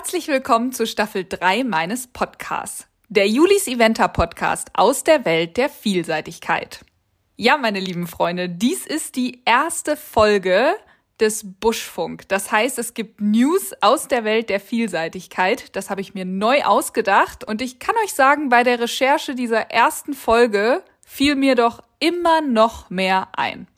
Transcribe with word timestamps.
Herzlich 0.00 0.28
willkommen 0.28 0.72
zu 0.72 0.86
Staffel 0.86 1.26
3 1.28 1.62
meines 1.62 2.06
Podcasts, 2.06 2.86
der 3.10 3.28
Julis 3.28 3.68
Eventer 3.68 4.08
Podcast 4.08 4.70
aus 4.72 5.04
der 5.04 5.26
Welt 5.26 5.58
der 5.58 5.68
Vielseitigkeit. 5.68 6.80
Ja, 7.36 7.58
meine 7.58 7.80
lieben 7.80 8.06
Freunde, 8.06 8.48
dies 8.48 8.86
ist 8.86 9.14
die 9.16 9.42
erste 9.44 9.98
Folge 9.98 10.72
des 11.20 11.44
Buschfunk. 11.60 12.26
Das 12.28 12.50
heißt, 12.50 12.78
es 12.78 12.94
gibt 12.94 13.20
News 13.20 13.74
aus 13.82 14.08
der 14.08 14.24
Welt 14.24 14.48
der 14.48 14.58
Vielseitigkeit. 14.58 15.76
Das 15.76 15.90
habe 15.90 16.00
ich 16.00 16.14
mir 16.14 16.24
neu 16.24 16.62
ausgedacht 16.62 17.44
und 17.44 17.60
ich 17.60 17.78
kann 17.78 17.94
euch 18.02 18.14
sagen, 18.14 18.48
bei 18.48 18.62
der 18.62 18.80
Recherche 18.80 19.34
dieser 19.34 19.70
ersten 19.70 20.14
Folge 20.14 20.82
fiel 21.04 21.34
mir 21.34 21.56
doch 21.56 21.82
immer 21.98 22.40
noch 22.40 22.88
mehr 22.88 23.28
ein. 23.36 23.68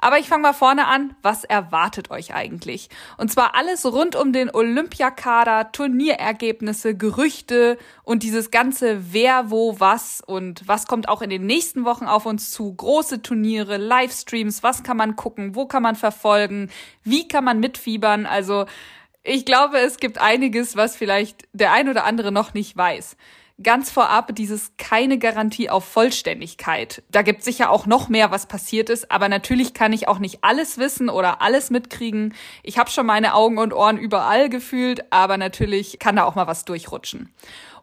Aber 0.00 0.18
ich 0.18 0.28
fange 0.28 0.42
mal 0.42 0.52
vorne 0.52 0.86
an. 0.86 1.14
Was 1.22 1.44
erwartet 1.44 2.10
euch 2.10 2.34
eigentlich? 2.34 2.88
Und 3.16 3.32
zwar 3.32 3.54
alles 3.54 3.84
rund 3.84 4.16
um 4.16 4.32
den 4.32 4.50
Olympiakader, 4.50 5.72
Turnierergebnisse, 5.72 6.96
Gerüchte 6.96 7.78
und 8.02 8.22
dieses 8.22 8.50
ganze 8.50 9.12
Wer, 9.12 9.50
wo, 9.50 9.80
was 9.80 10.22
und 10.24 10.66
was 10.66 10.86
kommt 10.86 11.08
auch 11.08 11.22
in 11.22 11.30
den 11.30 11.46
nächsten 11.46 11.84
Wochen 11.84 12.06
auf 12.06 12.26
uns 12.26 12.50
zu. 12.50 12.74
Große 12.74 13.22
Turniere, 13.22 13.76
Livestreams, 13.76 14.62
was 14.62 14.82
kann 14.82 14.96
man 14.96 15.16
gucken, 15.16 15.54
wo 15.54 15.66
kann 15.66 15.82
man 15.82 15.96
verfolgen, 15.96 16.70
wie 17.04 17.28
kann 17.28 17.44
man 17.44 17.60
mitfiebern. 17.60 18.26
Also 18.26 18.66
ich 19.22 19.44
glaube, 19.44 19.78
es 19.78 19.98
gibt 19.98 20.18
einiges, 20.18 20.76
was 20.76 20.96
vielleicht 20.96 21.48
der 21.52 21.72
ein 21.72 21.88
oder 21.88 22.04
andere 22.04 22.32
noch 22.32 22.54
nicht 22.54 22.76
weiß 22.76 23.16
ganz 23.62 23.90
vorab 23.90 24.34
dieses 24.34 24.72
keine 24.78 25.18
Garantie 25.18 25.68
auf 25.68 25.84
Vollständigkeit. 25.84 27.02
Da 27.10 27.22
gibt 27.22 27.42
sicher 27.42 27.70
auch 27.70 27.86
noch 27.86 28.08
mehr, 28.08 28.30
was 28.30 28.46
passiert 28.46 28.88
ist, 28.90 29.10
aber 29.10 29.28
natürlich 29.28 29.74
kann 29.74 29.92
ich 29.92 30.08
auch 30.08 30.18
nicht 30.18 30.38
alles 30.42 30.78
wissen 30.78 31.08
oder 31.08 31.42
alles 31.42 31.70
mitkriegen. 31.70 32.34
Ich 32.62 32.78
habe 32.78 32.90
schon 32.90 33.06
meine 33.06 33.34
Augen 33.34 33.58
und 33.58 33.72
Ohren 33.72 33.98
überall 33.98 34.48
gefühlt, 34.48 35.12
aber 35.12 35.36
natürlich 35.36 35.98
kann 35.98 36.16
da 36.16 36.24
auch 36.24 36.36
mal 36.36 36.46
was 36.46 36.64
durchrutschen. 36.64 37.32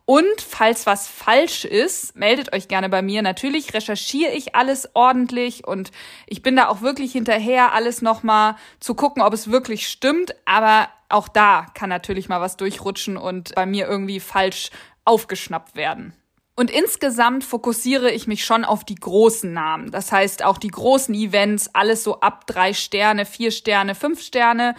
Und 0.06 0.40
falls 0.40 0.86
was 0.86 1.08
falsch 1.08 1.66
ist, 1.66 2.16
meldet 2.16 2.54
euch 2.54 2.68
gerne 2.68 2.90
bei 2.90 3.02
mir. 3.02 3.24
Natürlich 3.24 3.74
recherchiere 3.74 4.32
ich 4.34 4.54
alles 4.56 4.90
ordentlich 4.94 5.66
und 5.66 5.92
ich 6.28 6.44
bin 6.44 6.56
da 6.56 6.68
auch 6.68 6.82
wirklich 6.82 7.12
hinterher, 7.12 7.74
alles 7.74 8.04
nochmal 8.04 8.56
zu 8.80 8.94
gucken, 8.94 9.24
ob 9.24 9.34
es 9.34 9.50
wirklich 9.50 9.88
stimmt. 9.88 10.36
Aber 10.46 10.90
auch 11.10 11.28
da 11.28 11.66
kann 11.74 11.90
natürlich 11.90 12.30
mal 12.30 12.40
was 12.40 12.56
durchrutschen 12.56 13.18
und 13.18 13.56
bei 13.56 13.66
mir 13.66 13.88
irgendwie 13.88 14.20
falsch 14.20 14.70
aufgeschnappt 15.06 15.76
werden. 15.76 16.14
Und 16.58 16.72
insgesamt 16.72 17.44
fokussiere 17.44 18.12
ich 18.12 18.28
mich 18.28 18.46
schon 18.46 18.64
auf 18.64 18.86
die 18.86 18.96
großen 18.96 19.52
Namen. 19.52 19.92
Das 19.92 20.12
heißt 20.12 20.44
auch 20.44 20.58
die 20.58 20.70
großen 20.70 21.14
Events, 21.14 21.70
alles 21.74 22.04
so 22.04 22.22
ab 22.22 22.48
drei 22.48 22.74
Sterne, 22.74 23.26
vier 23.26 23.52
Sterne, 23.52 23.94
fünf 23.94 24.22
Sterne. 24.22 24.76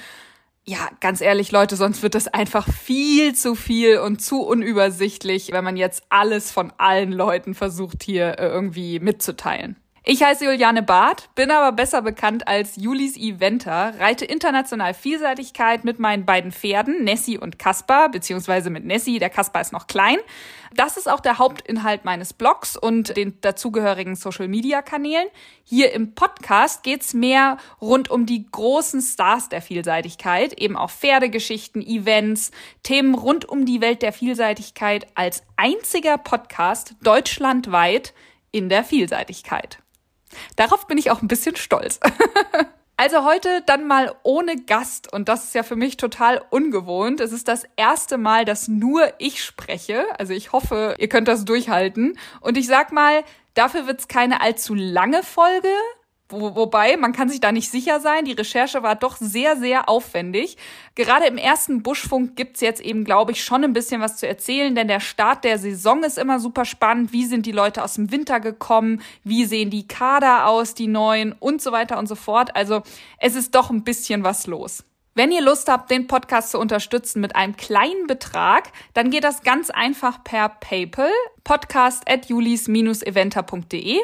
Ja, 0.64 0.88
ganz 1.00 1.20
ehrlich, 1.20 1.52
Leute, 1.52 1.76
sonst 1.76 2.02
wird 2.02 2.14
das 2.14 2.28
einfach 2.28 2.66
viel 2.72 3.34
zu 3.34 3.54
viel 3.54 3.98
und 3.98 4.20
zu 4.20 4.40
unübersichtlich, 4.40 5.52
wenn 5.52 5.62
man 5.62 5.76
jetzt 5.76 6.02
alles 6.08 6.50
von 6.50 6.72
allen 6.78 7.12
Leuten 7.12 7.54
versucht 7.54 8.02
hier 8.02 8.38
äh, 8.38 8.48
irgendwie 8.48 8.98
mitzuteilen. 8.98 9.76
Ich 10.08 10.22
heiße 10.22 10.44
Juliane 10.44 10.84
Barth, 10.84 11.28
bin 11.34 11.50
aber 11.50 11.72
besser 11.72 12.00
bekannt 12.00 12.46
als 12.46 12.76
Julis 12.76 13.16
Eventer, 13.16 13.92
reite 13.98 14.24
international 14.24 14.94
Vielseitigkeit 14.94 15.82
mit 15.82 15.98
meinen 15.98 16.24
beiden 16.24 16.52
Pferden, 16.52 17.02
Nessie 17.02 17.38
und 17.38 17.58
Kaspar, 17.58 18.08
beziehungsweise 18.08 18.70
mit 18.70 18.84
Nessie, 18.84 19.18
der 19.18 19.30
Kaspar 19.30 19.62
ist 19.62 19.72
noch 19.72 19.88
klein. 19.88 20.18
Das 20.76 20.96
ist 20.96 21.10
auch 21.10 21.18
der 21.18 21.38
Hauptinhalt 21.38 22.04
meines 22.04 22.34
Blogs 22.34 22.76
und 22.76 23.16
den 23.16 23.40
dazugehörigen 23.40 24.14
Social-Media-Kanälen. 24.14 25.26
Hier 25.64 25.92
im 25.92 26.14
Podcast 26.14 26.84
geht's 26.84 27.12
mehr 27.12 27.56
rund 27.80 28.08
um 28.08 28.26
die 28.26 28.46
großen 28.48 29.02
Stars 29.02 29.48
der 29.48 29.60
Vielseitigkeit, 29.60 30.52
eben 30.52 30.76
auch 30.76 30.90
Pferdegeschichten, 30.90 31.82
Events, 31.82 32.52
Themen 32.84 33.16
rund 33.16 33.48
um 33.48 33.66
die 33.66 33.80
Welt 33.80 34.02
der 34.02 34.12
Vielseitigkeit 34.12 35.08
als 35.16 35.42
einziger 35.56 36.16
Podcast 36.16 36.94
deutschlandweit 37.02 38.14
in 38.52 38.68
der 38.68 38.84
Vielseitigkeit. 38.84 39.80
Darauf 40.56 40.86
bin 40.86 40.98
ich 40.98 41.10
auch 41.10 41.22
ein 41.22 41.28
bisschen 41.28 41.56
stolz. 41.56 42.00
Also 42.98 43.24
heute 43.24 43.62
dann 43.66 43.86
mal 43.86 44.14
ohne 44.22 44.56
Gast 44.56 45.12
und 45.12 45.28
das 45.28 45.44
ist 45.44 45.54
ja 45.54 45.62
für 45.62 45.76
mich 45.76 45.98
total 45.98 46.42
ungewohnt. 46.48 47.20
Es 47.20 47.30
ist 47.30 47.46
das 47.46 47.64
erste 47.76 48.16
Mal, 48.16 48.46
dass 48.46 48.68
nur 48.68 49.12
ich 49.18 49.44
spreche. 49.44 50.06
Also 50.18 50.32
ich 50.32 50.52
hoffe, 50.52 50.94
ihr 50.98 51.10
könnt 51.10 51.28
das 51.28 51.44
durchhalten. 51.44 52.18
Und 52.40 52.56
ich 52.56 52.66
sag 52.66 52.92
mal, 52.92 53.22
dafür 53.52 53.86
wird's 53.86 54.08
keine 54.08 54.40
allzu 54.40 54.74
lange 54.74 55.22
Folge, 55.22 55.68
wo, 56.28 56.56
wobei, 56.56 56.96
man 56.96 57.12
kann 57.12 57.28
sich 57.28 57.40
da 57.40 57.52
nicht 57.52 57.70
sicher 57.70 58.00
sein. 58.00 58.24
Die 58.24 58.32
Recherche 58.32 58.82
war 58.82 58.96
doch 58.96 59.16
sehr, 59.16 59.56
sehr 59.56 59.88
aufwendig. 59.88 60.56
Gerade 60.94 61.26
im 61.26 61.38
ersten 61.38 61.82
Buschfunk 61.82 62.34
gibt's 62.36 62.60
jetzt 62.60 62.80
eben, 62.80 63.04
glaube 63.04 63.32
ich, 63.32 63.44
schon 63.44 63.62
ein 63.62 63.72
bisschen 63.72 64.00
was 64.00 64.16
zu 64.16 64.26
erzählen, 64.26 64.74
denn 64.74 64.88
der 64.88 65.00
Start 65.00 65.44
der 65.44 65.58
Saison 65.58 66.02
ist 66.02 66.18
immer 66.18 66.40
super 66.40 66.64
spannend. 66.64 67.12
Wie 67.12 67.26
sind 67.26 67.46
die 67.46 67.52
Leute 67.52 67.84
aus 67.84 67.94
dem 67.94 68.10
Winter 68.10 68.40
gekommen? 68.40 69.02
Wie 69.22 69.44
sehen 69.44 69.70
die 69.70 69.86
Kader 69.86 70.46
aus, 70.48 70.74
die 70.74 70.88
neuen 70.88 71.32
und 71.32 71.62
so 71.62 71.72
weiter 71.72 71.98
und 71.98 72.08
so 72.08 72.16
fort. 72.16 72.56
Also 72.56 72.82
es 73.18 73.36
ist 73.36 73.54
doch 73.54 73.70
ein 73.70 73.84
bisschen 73.84 74.24
was 74.24 74.46
los. 74.46 74.84
Wenn 75.16 75.32
ihr 75.32 75.40
Lust 75.40 75.70
habt, 75.70 75.90
den 75.90 76.08
Podcast 76.08 76.50
zu 76.50 76.58
unterstützen 76.58 77.22
mit 77.22 77.36
einem 77.36 77.56
kleinen 77.56 78.06
Betrag, 78.06 78.64
dann 78.92 79.10
geht 79.10 79.24
das 79.24 79.40
ganz 79.40 79.70
einfach 79.70 80.22
per 80.22 80.50
PayPal 80.50 81.10
podcast 81.42 82.02
at 82.06 82.26
julis-eventer.de 82.26 83.96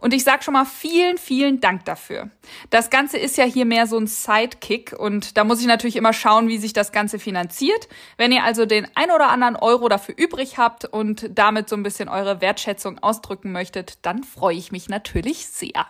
und 0.00 0.12
ich 0.12 0.24
sage 0.24 0.42
schon 0.42 0.52
mal 0.52 0.66
vielen, 0.66 1.16
vielen 1.16 1.60
Dank 1.60 1.86
dafür. 1.86 2.28
Das 2.68 2.90
Ganze 2.90 3.16
ist 3.16 3.38
ja 3.38 3.44
hier 3.44 3.64
mehr 3.64 3.86
so 3.86 3.96
ein 3.96 4.06
Sidekick 4.06 4.92
und 4.92 5.38
da 5.38 5.44
muss 5.44 5.62
ich 5.62 5.66
natürlich 5.66 5.96
immer 5.96 6.12
schauen, 6.12 6.48
wie 6.48 6.58
sich 6.58 6.74
das 6.74 6.92
Ganze 6.92 7.18
finanziert. 7.18 7.88
Wenn 8.18 8.30
ihr 8.30 8.44
also 8.44 8.66
den 8.66 8.86
ein 8.94 9.10
oder 9.10 9.30
anderen 9.30 9.56
Euro 9.56 9.88
dafür 9.88 10.16
übrig 10.18 10.58
habt 10.58 10.84
und 10.84 11.30
damit 11.30 11.70
so 11.70 11.76
ein 11.76 11.82
bisschen 11.82 12.10
eure 12.10 12.42
Wertschätzung 12.42 12.98
ausdrücken 12.98 13.52
möchtet, 13.52 14.04
dann 14.04 14.22
freue 14.22 14.56
ich 14.56 14.70
mich 14.70 14.90
natürlich 14.90 15.46
sehr. 15.46 15.86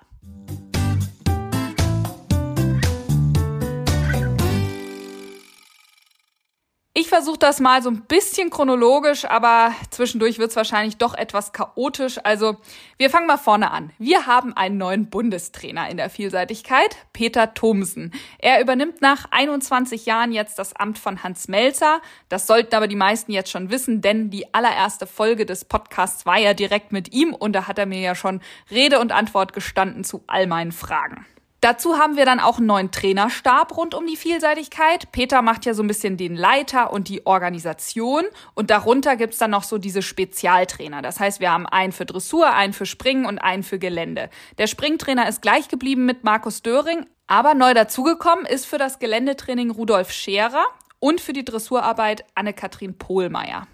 Ich 7.00 7.08
versuche 7.08 7.38
das 7.38 7.60
mal 7.60 7.80
so 7.80 7.90
ein 7.90 8.00
bisschen 8.06 8.50
chronologisch, 8.50 9.24
aber 9.24 9.72
zwischendurch 9.90 10.40
wird 10.40 10.50
es 10.50 10.56
wahrscheinlich 10.56 10.96
doch 10.96 11.14
etwas 11.14 11.52
chaotisch. 11.52 12.18
Also 12.24 12.56
wir 12.96 13.08
fangen 13.08 13.28
mal 13.28 13.36
vorne 13.36 13.70
an. 13.70 13.92
Wir 13.98 14.26
haben 14.26 14.52
einen 14.56 14.78
neuen 14.78 15.08
Bundestrainer 15.08 15.88
in 15.90 15.96
der 15.96 16.10
Vielseitigkeit, 16.10 16.96
Peter 17.12 17.54
Thomsen. 17.54 18.12
Er 18.40 18.60
übernimmt 18.60 19.00
nach 19.00 19.26
21 19.30 20.06
Jahren 20.06 20.32
jetzt 20.32 20.58
das 20.58 20.74
Amt 20.74 20.98
von 20.98 21.22
Hans 21.22 21.46
Melzer. 21.46 22.02
Das 22.30 22.48
sollten 22.48 22.74
aber 22.74 22.88
die 22.88 22.96
meisten 22.96 23.30
jetzt 23.30 23.52
schon 23.52 23.70
wissen, 23.70 24.00
denn 24.00 24.30
die 24.30 24.52
allererste 24.52 25.06
Folge 25.06 25.46
des 25.46 25.64
Podcasts 25.66 26.26
war 26.26 26.38
ja 26.38 26.52
direkt 26.52 26.90
mit 26.90 27.12
ihm 27.12 27.32
und 27.32 27.52
da 27.52 27.68
hat 27.68 27.78
er 27.78 27.86
mir 27.86 28.00
ja 28.00 28.16
schon 28.16 28.40
Rede 28.72 28.98
und 28.98 29.12
Antwort 29.12 29.52
gestanden 29.52 30.02
zu 30.02 30.24
all 30.26 30.48
meinen 30.48 30.72
Fragen. 30.72 31.24
Dazu 31.60 31.98
haben 31.98 32.16
wir 32.16 32.24
dann 32.24 32.38
auch 32.38 32.58
einen 32.58 32.66
neuen 32.66 32.92
Trainerstab 32.92 33.76
rund 33.76 33.94
um 33.94 34.06
die 34.06 34.16
Vielseitigkeit. 34.16 35.10
Peter 35.10 35.42
macht 35.42 35.66
ja 35.66 35.74
so 35.74 35.82
ein 35.82 35.88
bisschen 35.88 36.16
den 36.16 36.36
Leiter 36.36 36.92
und 36.92 37.08
die 37.08 37.26
Organisation 37.26 38.22
und 38.54 38.70
darunter 38.70 39.16
gibt's 39.16 39.38
dann 39.38 39.50
noch 39.50 39.64
so 39.64 39.76
diese 39.76 40.00
Spezialtrainer. 40.00 41.02
Das 41.02 41.18
heißt, 41.18 41.40
wir 41.40 41.50
haben 41.50 41.66
einen 41.66 41.92
für 41.92 42.06
Dressur, 42.06 42.52
einen 42.52 42.72
für 42.72 42.86
Springen 42.86 43.26
und 43.26 43.38
einen 43.38 43.64
für 43.64 43.80
Gelände. 43.80 44.30
Der 44.58 44.68
Springtrainer 44.68 45.28
ist 45.28 45.42
gleich 45.42 45.66
geblieben 45.66 46.06
mit 46.06 46.22
Markus 46.22 46.62
Döring, 46.62 47.06
aber 47.26 47.54
neu 47.54 47.74
dazugekommen 47.74 48.46
ist 48.46 48.64
für 48.64 48.78
das 48.78 49.00
Geländetraining 49.00 49.70
Rudolf 49.70 50.12
Scherer 50.12 50.64
und 51.00 51.20
für 51.20 51.32
die 51.32 51.44
Dressurarbeit 51.44 52.24
Anne-Kathrin 52.36 52.98
Pohlmeier. 52.98 53.66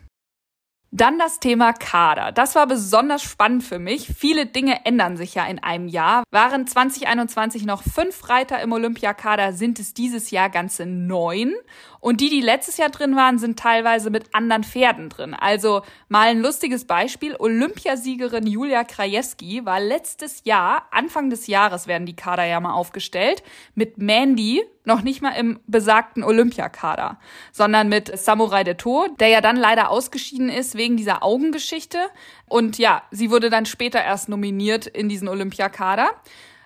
Dann 0.96 1.18
das 1.18 1.40
Thema 1.40 1.72
Kader. 1.72 2.30
Das 2.30 2.54
war 2.54 2.68
besonders 2.68 3.20
spannend 3.20 3.64
für 3.64 3.80
mich. 3.80 4.06
Viele 4.16 4.46
Dinge 4.46 4.86
ändern 4.86 5.16
sich 5.16 5.34
ja 5.34 5.44
in 5.44 5.60
einem 5.60 5.88
Jahr. 5.88 6.22
Waren 6.30 6.68
2021 6.68 7.66
noch 7.66 7.82
fünf 7.82 8.28
Reiter 8.28 8.62
im 8.62 8.70
Olympiakader, 8.70 9.54
sind 9.54 9.80
es 9.80 9.92
dieses 9.92 10.30
Jahr 10.30 10.50
ganze 10.50 10.86
neun. 10.86 11.52
Und 11.98 12.20
die, 12.20 12.28
die 12.28 12.42
letztes 12.42 12.76
Jahr 12.76 12.90
drin 12.90 13.16
waren, 13.16 13.38
sind 13.38 13.58
teilweise 13.58 14.10
mit 14.10 14.36
anderen 14.36 14.62
Pferden 14.62 15.08
drin. 15.08 15.34
Also 15.34 15.82
mal 16.08 16.28
ein 16.28 16.40
lustiges 16.40 16.84
Beispiel. 16.84 17.34
Olympiasiegerin 17.34 18.46
Julia 18.46 18.84
Krajewski 18.84 19.64
war 19.64 19.80
letztes 19.80 20.44
Jahr, 20.44 20.86
Anfang 20.92 21.28
des 21.28 21.48
Jahres 21.48 21.88
werden 21.88 22.06
die 22.06 22.14
Kader 22.14 22.44
ja 22.44 22.60
mal 22.60 22.74
aufgestellt, 22.74 23.42
mit 23.74 23.98
Mandy, 23.98 24.62
noch 24.84 25.00
nicht 25.00 25.22
mal 25.22 25.30
im 25.30 25.60
besagten 25.66 26.22
Olympiakader, 26.22 27.18
sondern 27.52 27.88
mit 27.88 28.16
Samurai 28.18 28.64
de 28.64 28.74
To, 28.74 29.06
der 29.18 29.28
ja 29.28 29.40
dann 29.40 29.56
leider 29.56 29.90
ausgeschieden 29.90 30.50
ist 30.50 30.76
wegen 30.84 30.96
dieser 30.98 31.22
Augengeschichte. 31.22 31.98
Und 32.46 32.76
ja, 32.76 33.02
sie 33.10 33.30
wurde 33.30 33.48
dann 33.48 33.64
später 33.64 34.02
erst 34.02 34.28
nominiert 34.28 34.86
in 34.86 35.08
diesen 35.08 35.28
Olympiakader. 35.28 36.10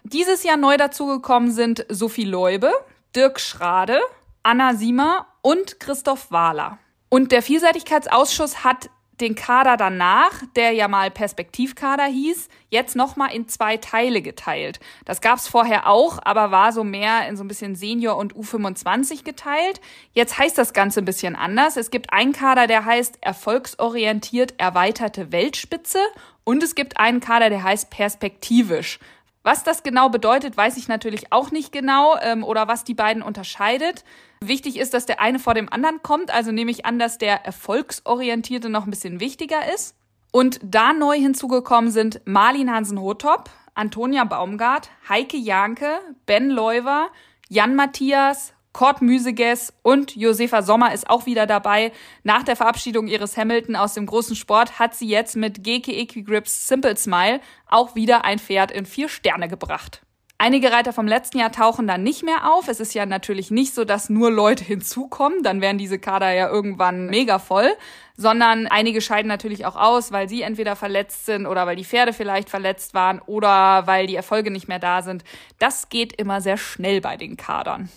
Dieses 0.03 0.43
Jahr 0.43 0.57
neu 0.57 0.77
dazugekommen 0.77 1.53
sind 1.53 1.87
Sophie 1.89 2.25
Leube, 2.25 2.73
Dirk 3.15 3.39
Schrade, 3.39 4.01
Anna 4.43 4.75
Siemer 4.75 5.27
und 5.41 5.79
Christoph 5.79 6.33
Wahler. 6.33 6.79
Und 7.09 7.31
der 7.31 7.43
Vielseitigkeitsausschuss 7.43 8.65
hat 8.65 8.91
den 9.21 9.35
Kader 9.35 9.77
danach, 9.77 10.43
der 10.57 10.73
ja 10.73 10.89
mal 10.89 11.11
Perspektivkader 11.11 12.05
hieß, 12.05 12.49
jetzt 12.71 12.97
nochmal 12.97 13.33
in 13.35 13.49
zwei 13.49 13.77
Teile 13.77 14.23
geteilt. 14.23 14.81
Das 15.05 15.21
gab's 15.21 15.49
vorher 15.49 15.87
auch, 15.87 16.19
aber 16.23 16.51
war 16.51 16.73
so 16.73 16.85
mehr 16.85 17.29
in 17.29 17.37
so 17.37 17.45
ein 17.45 17.49
bisschen 17.49 17.75
Senior 17.75 18.17
und 18.17 18.35
U25 18.35 19.25
geteilt. 19.25 19.81
Jetzt 20.13 20.39
heißt 20.39 20.57
das 20.57 20.73
Ganze 20.73 21.01
ein 21.01 21.05
bisschen 21.05 21.37
anders. 21.37 21.77
Es 21.77 21.91
gibt 21.91 22.13
einen 22.13 22.33
Kader, 22.33 22.67
der 22.67 22.85
heißt 22.85 23.19
erfolgsorientiert 23.21 24.55
erweiterte 24.59 25.33
Weltspitze 25.33 25.99
und 26.45 26.63
es 26.63 26.75
gibt 26.75 26.99
einen 26.99 27.21
Kader, 27.21 27.51
der 27.51 27.63
heißt 27.63 27.91
perspektivisch. 27.91 28.99
Was 29.43 29.65
das 29.65 29.83
genau 29.83 30.11
bedeutet, 30.11 30.57
weiß 30.57 30.77
ich 30.77 30.89
natürlich 30.89 31.33
auch 31.33 31.51
nicht 31.51 31.73
genau 31.73 32.19
ähm, 32.21 32.45
oder 32.45 32.69
was 32.69 32.85
die 32.85 32.95
beiden 32.95 33.23
unterscheidet. 33.23 34.05
Wichtig 34.41 34.79
ist, 34.79 34.95
dass 34.95 35.07
der 35.07 35.21
eine 35.21 35.39
vor 35.39 35.55
dem 35.55 35.73
anderen 35.73 36.03
kommt, 36.03 36.33
also 36.33 36.53
nehme 36.53 36.71
ich 36.71 36.87
an, 36.87 36.99
dass 36.99 37.19
der 37.19 37.45
Erfolgsorientierte 37.45 38.69
noch 38.69 38.85
ein 38.85 38.91
bisschen 38.91 39.21
wichtiger 39.21 39.73
ist. 39.75 39.95
Und 40.31 40.61
da 40.63 40.93
neu 40.93 41.17
hinzugekommen 41.17 41.91
sind 41.91 42.21
Marlin 42.25 42.73
Hansen-Hotop, 42.73 43.51
Antonia 43.75 44.25
Baumgart, 44.25 44.91
Heike 45.09 45.37
Janke, 45.37 46.01
Ben 46.27 46.51
Leuver, 46.51 47.09
Jan 47.49 47.75
Matthias, 47.75 48.53
Kurt 48.73 49.03
Müseges 49.03 49.73
und 49.83 50.15
Josefa 50.15 50.63
Sommer 50.63 50.93
ist 50.93 51.09
auch 51.11 51.27
wieder 51.27 51.47
dabei. 51.47 51.91
Nach 52.23 52.43
der 52.43 52.55
Verabschiedung 52.55 53.09
ihres 53.09 53.37
Hamilton 53.37 53.75
aus 53.75 53.95
dem 53.95 54.07
großen 54.07 54.37
Sport 54.37 54.79
hat 54.79 54.95
sie 54.95 55.09
jetzt 55.09 55.35
mit 55.35 55.65
GK 55.65 55.89
Equigrips 55.93 56.69
Simple 56.69 56.97
Smile 56.97 57.41
auch 57.67 57.95
wieder 57.95 58.25
ein 58.25 58.39
Pferd 58.39 58.71
in 58.71 58.87
vier 58.87 59.09
Sterne 59.09 59.49
gebracht. 59.49 60.03
Einige 60.41 60.71
Reiter 60.71 60.93
vom 60.93 61.09
letzten 61.09 61.39
Jahr 61.39 61.51
tauchen 61.51 61.89
dann 61.89 62.05
nicht 62.05 62.23
mehr 62.23 62.53
auf. 62.53 62.69
Es 62.69 62.79
ist 62.79 62.95
ja 62.95 63.07
natürlich 63.07 63.51
nicht 63.51 63.75
so, 63.75 63.85
dass 63.85 64.09
nur 64.09 64.31
Leute 64.31 64.63
hinzukommen, 64.73 65.43
dann 65.43 65.61
wären 65.61 65.79
diese 65.79 65.99
Kader 65.99 66.33
ja 66.33 66.49
irgendwann 66.49 67.07
mega 67.07 67.41
voll, 67.41 67.73
sondern 68.17 68.69
einige 68.69 69.01
scheiden 69.01 69.27
natürlich 69.27 69.67
auch 69.67 69.75
aus, 69.75 70.13
weil 70.13 70.29
sie 70.29 70.43
entweder 70.43 70.77
verletzt 70.77 71.27
sind 71.27 71.47
oder 71.47 71.67
weil 71.67 71.75
die 71.75 71.85
Pferde 71.85 72.13
vielleicht 72.13 72.51
verletzt 72.51 72.95
waren 72.95 73.21
oder 73.27 73.89
weil 73.89 74.07
die 74.07 74.15
Erfolge 74.15 74.53
nicht 74.53 74.69
mehr 74.69 74.79
da 74.79 75.03
sind. 75.03 75.25
Das 75.59 75.89
geht 75.89 76.13
immer 76.13 76.41
sehr 76.41 76.57
schnell 76.57 77.01
bei 77.01 77.17
den 77.17 77.37
Kadern. 77.37 77.89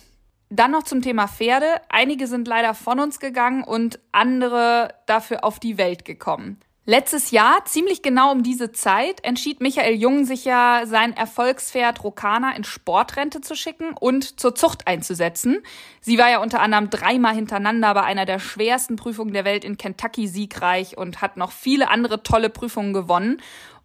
Dann 0.50 0.72
noch 0.72 0.82
zum 0.82 1.00
Thema 1.00 1.28
Pferde. 1.28 1.66
Einige 1.88 2.26
sind 2.26 2.46
leider 2.46 2.74
von 2.74 2.98
uns 2.98 3.20
gegangen 3.20 3.62
und 3.62 4.00
andere 4.10 4.94
dafür 5.06 5.44
auf 5.44 5.60
die 5.60 5.78
Welt 5.78 6.04
gekommen. 6.04 6.60
Letztes 6.84 7.30
Jahr, 7.30 7.64
ziemlich 7.64 8.02
genau 8.02 8.32
um 8.32 8.42
diese 8.42 8.72
Zeit, 8.72 9.24
entschied 9.24 9.60
Michael 9.60 9.94
Jung 9.94 10.24
sich 10.24 10.44
ja, 10.44 10.82
sein 10.84 11.16
Erfolgspferd 11.16 12.02
Rokana 12.02 12.56
in 12.56 12.64
Sportrente 12.64 13.40
zu 13.40 13.54
schicken 13.54 13.94
und 14.00 14.40
zur 14.40 14.56
Zucht 14.56 14.88
einzusetzen. 14.88 15.62
Sie 16.00 16.18
war 16.18 16.28
ja 16.28 16.42
unter 16.42 16.60
anderem 16.60 16.90
dreimal 16.90 17.36
hintereinander 17.36 17.94
bei 17.94 18.02
einer 18.02 18.26
der 18.26 18.40
schwersten 18.40 18.96
Prüfungen 18.96 19.32
der 19.32 19.44
Welt 19.44 19.64
in 19.64 19.76
Kentucky 19.76 20.26
siegreich 20.26 20.98
und 20.98 21.22
hat 21.22 21.36
noch 21.36 21.52
viele 21.52 21.88
andere 21.88 22.24
tolle 22.24 22.50
Prüfungen 22.50 22.92
gewonnen. 22.92 23.40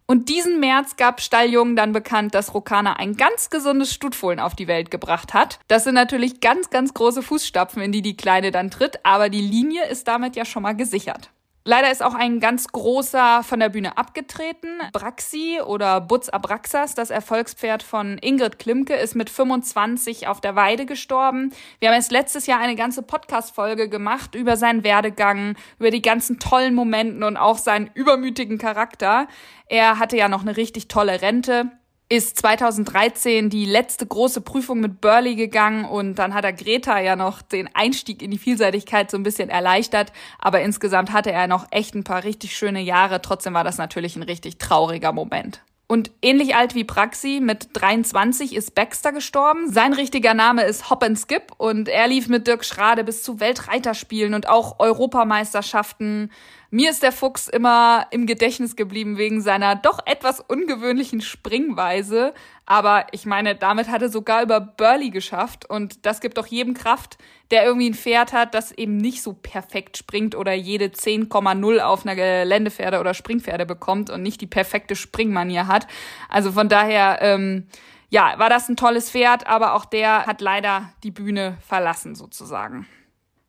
Und 0.06 0.28
diesen 0.28 0.58
März 0.58 0.96
gab 0.96 1.20
Stalljung 1.20 1.76
dann 1.76 1.92
bekannt, 1.92 2.34
dass 2.34 2.52
Rokana 2.52 2.94
ein 2.94 3.16
ganz 3.16 3.48
gesundes 3.48 3.94
Stutfohlen 3.94 4.40
auf 4.40 4.56
die 4.56 4.66
Welt 4.66 4.90
gebracht 4.90 5.34
hat. 5.34 5.60
Das 5.68 5.84
sind 5.84 5.94
natürlich 5.94 6.40
ganz, 6.40 6.70
ganz 6.70 6.94
große 6.94 7.22
Fußstapfen, 7.22 7.80
in 7.80 7.92
die 7.92 8.02
die 8.02 8.16
Kleine 8.16 8.50
dann 8.50 8.72
tritt, 8.72 8.98
aber 9.04 9.28
die 9.28 9.40
Linie 9.40 9.86
ist 9.86 10.08
damit 10.08 10.34
ja 10.34 10.44
schon 10.44 10.64
mal 10.64 10.74
gesichert. 10.74 11.30
Leider 11.68 11.92
ist 11.92 12.02
auch 12.02 12.14
ein 12.14 12.40
ganz 12.40 12.68
großer 12.68 13.42
von 13.42 13.60
der 13.60 13.68
Bühne 13.68 13.98
abgetreten. 13.98 14.80
Braxi 14.94 15.60
oder 15.60 16.00
Butz 16.00 16.30
Abraxas, 16.30 16.94
das 16.94 17.10
Erfolgspferd 17.10 17.82
von 17.82 18.16
Ingrid 18.22 18.58
Klimke, 18.58 18.94
ist 18.94 19.14
mit 19.14 19.28
25 19.28 20.28
auf 20.28 20.40
der 20.40 20.56
Weide 20.56 20.86
gestorben. 20.86 21.52
Wir 21.78 21.90
haben 21.90 21.96
erst 21.96 22.10
letztes 22.10 22.46
Jahr 22.46 22.58
eine 22.58 22.74
ganze 22.74 23.02
Podcast-Folge 23.02 23.90
gemacht 23.90 24.34
über 24.34 24.56
seinen 24.56 24.82
Werdegang, 24.82 25.56
über 25.78 25.90
die 25.90 26.00
ganzen 26.00 26.38
tollen 26.38 26.74
Momenten 26.74 27.22
und 27.22 27.36
auch 27.36 27.58
seinen 27.58 27.90
übermütigen 27.92 28.56
Charakter. 28.56 29.28
Er 29.66 29.98
hatte 29.98 30.16
ja 30.16 30.30
noch 30.30 30.40
eine 30.40 30.56
richtig 30.56 30.88
tolle 30.88 31.20
Rente 31.20 31.70
ist 32.10 32.38
2013 32.38 33.50
die 33.50 33.66
letzte 33.66 34.06
große 34.06 34.40
Prüfung 34.40 34.80
mit 34.80 35.00
Burley 35.00 35.34
gegangen 35.34 35.84
und 35.84 36.14
dann 36.14 36.32
hat 36.32 36.44
er 36.44 36.54
Greta 36.54 36.98
ja 37.00 37.16
noch 37.16 37.42
den 37.42 37.68
Einstieg 37.74 38.22
in 38.22 38.30
die 38.30 38.38
Vielseitigkeit 38.38 39.10
so 39.10 39.18
ein 39.18 39.22
bisschen 39.22 39.50
erleichtert. 39.50 40.12
Aber 40.38 40.62
insgesamt 40.62 41.12
hatte 41.12 41.32
er 41.32 41.46
noch 41.48 41.66
echt 41.70 41.94
ein 41.94 42.04
paar 42.04 42.24
richtig 42.24 42.56
schöne 42.56 42.80
Jahre. 42.80 43.20
Trotzdem 43.20 43.52
war 43.52 43.64
das 43.64 43.76
natürlich 43.76 44.16
ein 44.16 44.22
richtig 44.22 44.56
trauriger 44.56 45.12
Moment. 45.12 45.60
Und 45.90 46.10
ähnlich 46.20 46.54
alt 46.54 46.74
wie 46.74 46.84
Praxi, 46.84 47.40
mit 47.42 47.70
23 47.72 48.54
ist 48.54 48.74
Baxter 48.74 49.10
gestorben. 49.10 49.72
Sein 49.72 49.94
richtiger 49.94 50.34
Name 50.34 50.64
ist 50.64 50.90
Hop 50.90 51.02
and 51.02 51.18
Skip 51.18 51.50
und 51.56 51.88
er 51.88 52.06
lief 52.06 52.28
mit 52.28 52.46
Dirk 52.46 52.66
Schrade 52.66 53.04
bis 53.04 53.22
zu 53.22 53.40
Weltreiterspielen 53.40 54.34
und 54.34 54.50
auch 54.50 54.80
Europameisterschaften. 54.80 56.30
Mir 56.70 56.90
ist 56.90 57.02
der 57.02 57.12
Fuchs 57.12 57.48
immer 57.48 58.06
im 58.10 58.26
Gedächtnis 58.26 58.76
geblieben 58.76 59.16
wegen 59.16 59.40
seiner 59.40 59.76
doch 59.76 60.00
etwas 60.04 60.40
ungewöhnlichen 60.40 61.22
Springweise. 61.22 62.34
Aber 62.66 63.06
ich 63.12 63.24
meine, 63.24 63.54
damit 63.54 63.88
hat 63.88 64.02
er 64.02 64.10
sogar 64.10 64.42
über 64.42 64.60
Burley 64.60 65.08
geschafft. 65.08 65.64
Und 65.70 66.04
das 66.04 66.20
gibt 66.20 66.36
doch 66.36 66.46
jedem 66.46 66.74
Kraft, 66.74 67.16
der 67.50 67.64
irgendwie 67.64 67.90
ein 67.90 67.94
Pferd 67.94 68.32
hat, 68.32 68.54
das 68.54 68.72
eben 68.72 68.96
nicht 68.96 69.22
so 69.22 69.32
perfekt 69.32 69.96
springt 69.96 70.34
oder 70.34 70.52
jede 70.52 70.86
10,0 70.86 71.78
auf 71.80 72.04
einer 72.04 72.14
Geländepferde 72.14 73.00
oder 73.00 73.14
Springpferde 73.14 73.66
bekommt 73.66 74.10
und 74.10 74.22
nicht 74.22 74.40
die 74.40 74.46
perfekte 74.46 74.96
Springmanier 74.96 75.66
hat. 75.66 75.86
Also 76.28 76.52
von 76.52 76.68
daher, 76.68 77.18
ähm, 77.22 77.66
ja, 78.10 78.38
war 78.38 78.50
das 78.50 78.68
ein 78.68 78.76
tolles 78.76 79.10
Pferd, 79.10 79.46
aber 79.46 79.74
auch 79.74 79.84
der 79.84 80.26
hat 80.26 80.40
leider 80.40 80.92
die 81.02 81.10
Bühne 81.10 81.58
verlassen 81.66 82.14
sozusagen. 82.14 82.86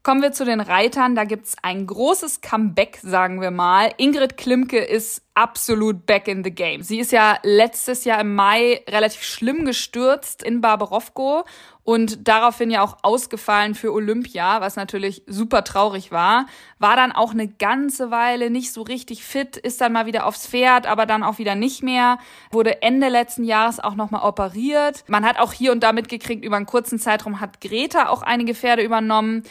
Kommen 0.02 0.22
wir 0.22 0.32
zu 0.32 0.46
den 0.46 0.62
Reitern. 0.62 1.14
Da 1.14 1.26
gibt's 1.26 1.56
ein 1.62 1.86
großes 1.86 2.40
Comeback, 2.40 3.00
sagen 3.04 3.42
wir 3.42 3.52
mal. 3.52 3.92
Ingrid 3.98 4.38
Klimke 4.38 4.80
ist 4.80 5.22
absolut 5.34 6.06
back 6.06 6.30
in 6.30 6.42
the 6.44 6.52
game. 6.52 6.84
Sie 6.84 7.00
ist 7.00 7.12
ja 7.12 7.38
letztes 7.44 8.06
Jahr 8.06 8.22
im 8.22 8.34
Mai 8.34 8.82
relativ 8.88 9.24
schlimm 9.24 9.66
gestürzt 9.66 10.42
in 10.42 10.62
Barbarovko 10.62 11.44
und 11.84 12.30
daraufhin 12.30 12.72
ja 12.72 12.82
auch 12.82 12.98
ausgefallen 13.02 13.76
für 13.76 13.92
Olympia, 13.92 14.62
was 14.62 14.78
natürlich 14.78 15.24
super 15.28 15.66
traurig 15.66 16.12
war. 16.12 16.46
War 16.78 16.96
dann 16.96 17.12
auch 17.12 17.32
eine 17.32 17.50
ganze 17.50 18.10
Weile 18.10 18.50
nicht 18.50 18.72
so 18.72 18.84
richtig 18.84 19.26
fit, 19.26 19.58
ist 19.58 19.82
dann 19.82 19.92
mal 19.92 20.06
wieder 20.06 20.26
aufs 20.26 20.48
Pferd, 20.48 20.88
aber 20.88 21.08
dann 21.08 21.24
auch 21.24 21.40
wieder 21.40 21.56
nicht 21.56 21.84
mehr. 21.84 22.20
Wurde 22.52 22.82
Ende 22.84 23.10
letzten 23.10 23.44
Jahres 23.44 23.82
auch 23.82 23.96
nochmal 23.96 24.28
operiert. 24.28 25.04
Man 25.08 25.26
hat 25.26 25.40
auch 25.40 25.52
hier 25.52 25.74
und 25.74 25.82
da 25.82 25.92
mitgekriegt, 25.92 26.46
über 26.46 26.56
einen 26.56 26.66
kurzen 26.66 27.00
Zeitraum 27.00 27.42
hat 27.42 27.60
Greta 27.60 28.08
auch 28.10 28.22
einige 28.22 28.56
Pferde 28.56 28.82
übernommen. 28.82 29.44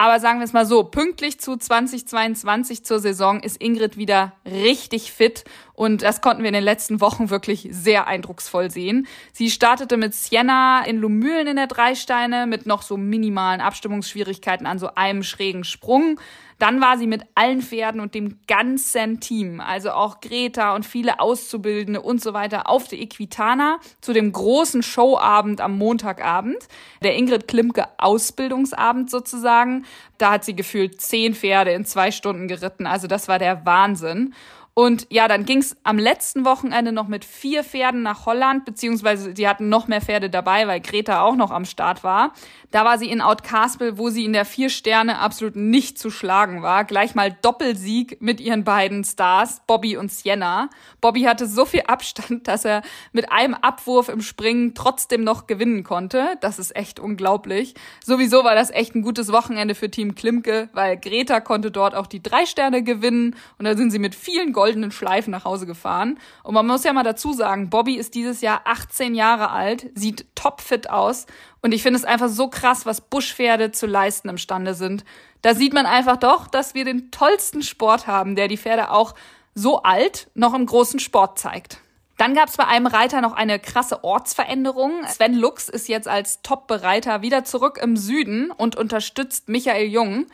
Aber 0.00 0.18
sagen 0.18 0.38
wir 0.38 0.46
es 0.46 0.54
mal 0.54 0.64
so, 0.64 0.82
pünktlich 0.82 1.40
zu 1.40 1.58
2022 1.58 2.84
zur 2.84 3.00
Saison 3.00 3.42
ist 3.42 3.60
Ingrid 3.60 3.98
wieder 3.98 4.32
richtig 4.46 5.12
fit 5.12 5.44
und 5.80 6.02
das 6.02 6.20
konnten 6.20 6.42
wir 6.42 6.48
in 6.48 6.54
den 6.54 6.62
letzten 6.62 7.00
Wochen 7.00 7.30
wirklich 7.30 7.66
sehr 7.70 8.06
eindrucksvoll 8.06 8.70
sehen. 8.70 9.06
Sie 9.32 9.48
startete 9.48 9.96
mit 9.96 10.12
Sienna 10.12 10.84
in 10.84 10.98
Lumülen 10.98 11.46
in 11.46 11.56
der 11.56 11.68
Dreisteine 11.68 12.46
mit 12.46 12.66
noch 12.66 12.82
so 12.82 12.98
minimalen 12.98 13.62
Abstimmungsschwierigkeiten 13.62 14.66
an 14.66 14.78
so 14.78 14.94
einem 14.94 15.22
schrägen 15.22 15.64
Sprung. 15.64 16.20
Dann 16.58 16.82
war 16.82 16.98
sie 16.98 17.06
mit 17.06 17.22
allen 17.34 17.62
Pferden 17.62 18.02
und 18.02 18.14
dem 18.14 18.40
ganzen 18.46 19.20
Team, 19.20 19.60
also 19.60 19.92
auch 19.92 20.20
Greta 20.20 20.74
und 20.74 20.84
viele 20.84 21.18
Auszubildende 21.18 22.02
und 22.02 22.20
so 22.20 22.34
weiter, 22.34 22.68
auf 22.68 22.86
der 22.86 23.00
Equitana 23.00 23.78
zu 24.02 24.12
dem 24.12 24.30
großen 24.30 24.82
Showabend 24.82 25.62
am 25.62 25.78
Montagabend, 25.78 26.58
der 27.02 27.16
Ingrid 27.16 27.48
Klimke 27.48 27.86
Ausbildungsabend 27.96 29.10
sozusagen. 29.10 29.86
Da 30.18 30.32
hat 30.32 30.44
sie 30.44 30.54
gefühlt 30.54 31.00
zehn 31.00 31.34
Pferde 31.34 31.70
in 31.70 31.86
zwei 31.86 32.10
Stunden 32.10 32.46
geritten. 32.46 32.86
Also 32.86 33.06
das 33.06 33.26
war 33.28 33.38
der 33.38 33.64
Wahnsinn. 33.64 34.34
Und 34.74 35.06
ja, 35.10 35.26
dann 35.26 35.44
ging's 35.44 35.76
am 35.82 35.98
letzten 35.98 36.44
Wochenende 36.44 36.92
noch 36.92 37.08
mit 37.08 37.24
vier 37.24 37.64
Pferden 37.64 38.02
nach 38.02 38.24
Holland, 38.24 38.64
beziehungsweise 38.64 39.34
sie 39.34 39.48
hatten 39.48 39.68
noch 39.68 39.88
mehr 39.88 40.00
Pferde 40.00 40.30
dabei, 40.30 40.68
weil 40.68 40.80
Greta 40.80 41.22
auch 41.22 41.34
noch 41.34 41.50
am 41.50 41.64
Start 41.64 42.04
war. 42.04 42.32
Da 42.70 42.84
war 42.84 42.98
sie 42.98 43.10
in 43.10 43.20
Outcaspel, 43.20 43.98
wo 43.98 44.10
sie 44.10 44.24
in 44.24 44.32
der 44.32 44.44
vier 44.44 44.70
Sterne 44.70 45.18
absolut 45.18 45.56
nicht 45.56 45.98
zu 45.98 46.08
schlagen 46.08 46.62
war. 46.62 46.84
Gleich 46.84 47.16
mal 47.16 47.36
Doppelsieg 47.42 48.22
mit 48.22 48.40
ihren 48.40 48.62
beiden 48.62 49.02
Stars, 49.02 49.60
Bobby 49.66 49.96
und 49.96 50.12
Sienna. 50.12 50.70
Bobby 51.00 51.22
hatte 51.22 51.46
so 51.46 51.64
viel 51.64 51.82
Abstand, 51.88 52.46
dass 52.48 52.64
er 52.64 52.82
mit 53.12 53.32
einem 53.32 53.54
Abwurf 53.54 54.08
im 54.08 54.22
Springen 54.22 54.74
trotzdem 54.74 55.24
noch 55.24 55.48
gewinnen 55.48 55.82
konnte. 55.82 56.36
Das 56.40 56.60
ist 56.60 56.76
echt 56.76 57.00
unglaublich. 57.00 57.74
Sowieso 58.04 58.44
war 58.44 58.54
das 58.54 58.70
echt 58.70 58.94
ein 58.94 59.02
gutes 59.02 59.32
Wochenende 59.32 59.74
für 59.74 59.90
Team 59.90 60.14
Klimke, 60.14 60.68
weil 60.72 60.96
Greta 60.96 61.40
konnte 61.40 61.72
dort 61.72 61.96
auch 61.96 62.06
die 62.06 62.22
drei 62.22 62.46
Sterne 62.46 62.84
gewinnen 62.84 63.34
und 63.58 63.64
da 63.64 63.76
sind 63.76 63.90
sie 63.90 63.98
mit 63.98 64.14
vielen 64.14 64.52
goldenen 64.60 64.92
Schleifen 64.92 65.30
nach 65.30 65.46
Hause 65.46 65.64
gefahren. 65.64 66.18
Und 66.42 66.52
man 66.52 66.66
muss 66.66 66.84
ja 66.84 66.92
mal 66.92 67.02
dazu 67.02 67.32
sagen, 67.32 67.70
Bobby 67.70 67.94
ist 67.94 68.14
dieses 68.14 68.42
Jahr 68.42 68.60
18 68.66 69.14
Jahre 69.14 69.50
alt, 69.52 69.86
sieht 69.94 70.26
topfit 70.34 70.90
aus. 70.90 71.24
Und 71.62 71.72
ich 71.72 71.82
finde 71.82 71.98
es 71.98 72.04
einfach 72.04 72.28
so 72.28 72.48
krass, 72.48 72.84
was 72.84 73.00
Buschpferde 73.00 73.72
zu 73.72 73.86
leisten 73.86 74.28
imstande 74.28 74.74
sind. 74.74 75.06
Da 75.40 75.54
sieht 75.54 75.72
man 75.72 75.86
einfach 75.86 76.18
doch, 76.18 76.46
dass 76.46 76.74
wir 76.74 76.84
den 76.84 77.10
tollsten 77.10 77.62
Sport 77.62 78.06
haben, 78.06 78.36
der 78.36 78.48
die 78.48 78.58
Pferde 78.58 78.90
auch 78.90 79.14
so 79.54 79.82
alt 79.82 80.28
noch 80.34 80.52
im 80.52 80.66
großen 80.66 81.00
Sport 81.00 81.38
zeigt. 81.38 81.78
Dann 82.18 82.34
gab 82.34 82.50
es 82.50 82.58
bei 82.58 82.66
einem 82.66 82.86
Reiter 82.86 83.22
noch 83.22 83.32
eine 83.32 83.58
krasse 83.58 84.04
Ortsveränderung. 84.04 85.06
Sven 85.06 85.32
Lux 85.32 85.70
ist 85.70 85.88
jetzt 85.88 86.06
als 86.06 86.42
Top-Bereiter 86.42 87.22
wieder 87.22 87.44
zurück 87.44 87.78
im 87.82 87.96
Süden 87.96 88.50
und 88.50 88.76
unterstützt 88.76 89.48
Michael 89.48 89.86
Jung. 89.86 90.26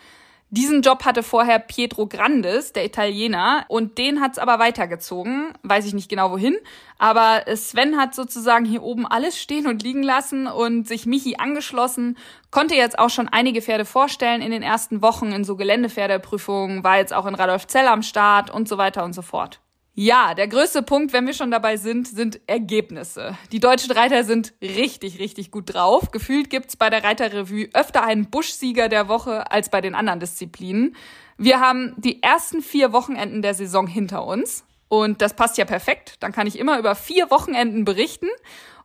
Diesen 0.51 0.83
Job 0.83 1.05
hatte 1.05 1.25
vorher 1.25 1.59
Pietro 1.59 2.07
Grandes, 2.07 2.73
der 2.73 2.85
Italiener, 2.85 3.65
und 3.69 3.99
den 3.99 4.21
hat's 4.21 4.39
aber 4.39 4.61
weitergezogen. 4.61 5.53
Weiß 5.65 5.85
ich 5.87 5.93
nicht 5.93 6.09
genau 6.09 6.31
wohin. 6.31 6.57
Aber 6.99 7.43
Sven 7.57 7.97
hat 7.97 8.15
sozusagen 8.15 8.65
hier 8.65 8.85
oben 8.85 9.07
alles 9.07 9.41
stehen 9.41 9.67
und 9.67 9.83
liegen 9.83 10.05
lassen 10.05 10.47
und 10.47 10.87
sich 10.87 11.05
Michi 11.05 11.37
angeschlossen, 11.37 12.17
konnte 12.53 12.77
jetzt 12.77 12.99
auch 12.99 13.11
schon 13.11 13.29
einige 13.29 13.61
Pferde 13.61 13.85
vorstellen 13.85 14.41
in 14.41 14.53
den 14.53 14.63
ersten 14.63 15.03
Wochen 15.03 15.33
in 15.33 15.43
so 15.43 15.57
Geländepferdeprüfungen, 15.57 16.85
war 16.85 16.99
jetzt 16.99 17.13
auch 17.13 17.27
in 17.27 17.35
Radolfzell 17.35 17.89
am 17.89 18.03
Start 18.03 18.49
und 18.49 18.69
so 18.69 18.79
weiter 18.79 19.05
und 19.05 19.15
so 19.15 19.23
fort. 19.23 19.61
Ja, 19.99 20.35
der 20.35 20.47
größte 20.47 20.83
Punkt, 20.83 21.15
wenn 21.15 21.27
wir 21.27 21.33
schon 21.33 21.51
dabei 21.51 21.79
sind, 21.79 22.07
sind 22.07 22.39
Ergebnisse. 22.47 23.39
Die 23.51 23.61
deutschen 23.61 23.93
Reiter 23.93 24.25
sind 24.25 24.53
richtig, 24.61 25.19
richtig 25.19 25.51
gut 25.51 25.73
drauf. 25.73 26.11
Gefühlt 26.11 26.51
gibt's 26.51 26.77
bei 26.77 26.91
der 26.91 27.03
Reiterrevue 27.03 27.71
öfter 27.73 28.03
einen 28.03 28.29
Buschsieger 28.29 28.91
der 28.91 29.09
Woche 29.09 29.51
als 29.51 29.71
bei 29.71 29.81
den 29.81 29.95
anderen 29.95 30.21
Disziplinen. 30.21 30.95
Wir 31.39 31.61
haben 31.61 31.95
die 31.97 32.23
ersten 32.23 32.61
vier 32.61 32.93
Wochenenden 32.93 33.41
der 33.41 33.55
Saison 33.55 33.87
hinter 33.87 34.27
uns. 34.27 34.67
Und 34.89 35.23
das 35.23 35.33
passt 35.33 35.57
ja 35.57 35.65
perfekt. 35.65 36.17
Dann 36.21 36.33
kann 36.33 36.47
ich 36.47 36.59
immer 36.59 36.79
über 36.79 36.95
vier 36.95 37.31
Wochenenden 37.31 37.87
berichten. 37.87 38.29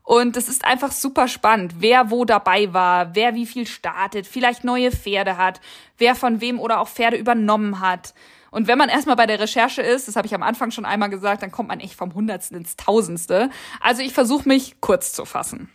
Und 0.03 0.37
es 0.37 0.47
ist 0.47 0.63
einfach 0.63 0.93
super 0.93 1.27
spannend, 1.27 1.75
wer 1.79 2.09
wo 2.09 2.23
dabei 2.23 2.73
war, 2.73 3.15
wer 3.15 3.35
wie 3.35 3.45
viel 3.45 3.67
startet, 3.67 4.25
vielleicht 4.27 4.63
neue 4.63 4.91
Pferde 4.93 5.35
hat, 5.35 5.59
wer 5.97 6.15
von 6.15 6.39
wem 6.39 6.57
oder 6.57 6.79
auch 6.79 6.87
Pferde 6.87 7.17
übernommen 7.17 7.81
hat. 7.81 8.13
Und 8.51 8.67
wenn 8.67 8.77
man 8.77 8.89
erstmal 8.89 9.15
bei 9.15 9.25
der 9.25 9.39
Recherche 9.39 9.81
ist, 9.81 10.07
das 10.07 10.15
habe 10.15 10.27
ich 10.27 10.35
am 10.35 10.43
Anfang 10.43 10.71
schon 10.71 10.85
einmal 10.85 11.09
gesagt, 11.09 11.41
dann 11.41 11.51
kommt 11.51 11.69
man 11.69 11.79
echt 11.79 11.95
vom 11.95 12.13
Hundertsten 12.13 12.57
ins 12.57 12.75
Tausendste. 12.75 13.49
Also 13.79 14.01
ich 14.01 14.13
versuche 14.13 14.47
mich 14.47 14.79
kurz 14.81 15.13
zu 15.13 15.25
fassen. 15.25 15.69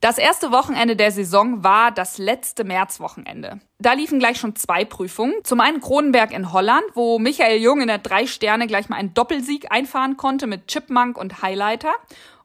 Das 0.00 0.18
erste 0.18 0.52
Wochenende 0.52 0.94
der 0.94 1.10
Saison 1.10 1.64
war 1.64 1.90
das 1.90 2.18
letzte 2.18 2.64
Märzwochenende. 2.64 3.60
Da 3.78 3.94
liefen 3.94 4.18
gleich 4.18 4.38
schon 4.38 4.54
zwei 4.54 4.84
Prüfungen. 4.84 5.34
Zum 5.42 5.60
einen 5.60 5.80
Kronenberg 5.80 6.32
in 6.32 6.52
Holland, 6.52 6.84
wo 6.94 7.18
Michael 7.18 7.60
Jung 7.60 7.80
in 7.80 7.88
der 7.88 7.98
drei 7.98 8.26
Sterne 8.26 8.66
gleich 8.66 8.88
mal 8.88 8.96
einen 8.96 9.14
Doppelsieg 9.14 9.72
einfahren 9.72 10.16
konnte 10.16 10.46
mit 10.46 10.66
Chipmunk 10.66 11.16
und 11.16 11.42
Highlighter. 11.42 11.94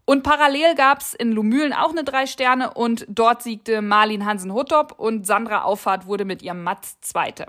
Und 0.06 0.24
parallel 0.24 0.76
gab's 0.76 1.14
in 1.14 1.32
Lumülen 1.32 1.74
auch 1.74 1.92
eine 1.92 2.04
drei 2.04 2.26
Sterne 2.26 2.74
und 2.74 3.06
dort 3.10 3.44
siegte 3.44 3.82
Marlin 3.82 4.26
Hansen-Huttop 4.26 4.98
und 4.98 5.28
Sandra 5.28 5.64
Auffahrt 5.64 6.06
wurde 6.06 6.26
mit 6.26 6.42
ihrem 6.42 6.64
Matz 6.64 7.00
Zweite. 7.02 7.48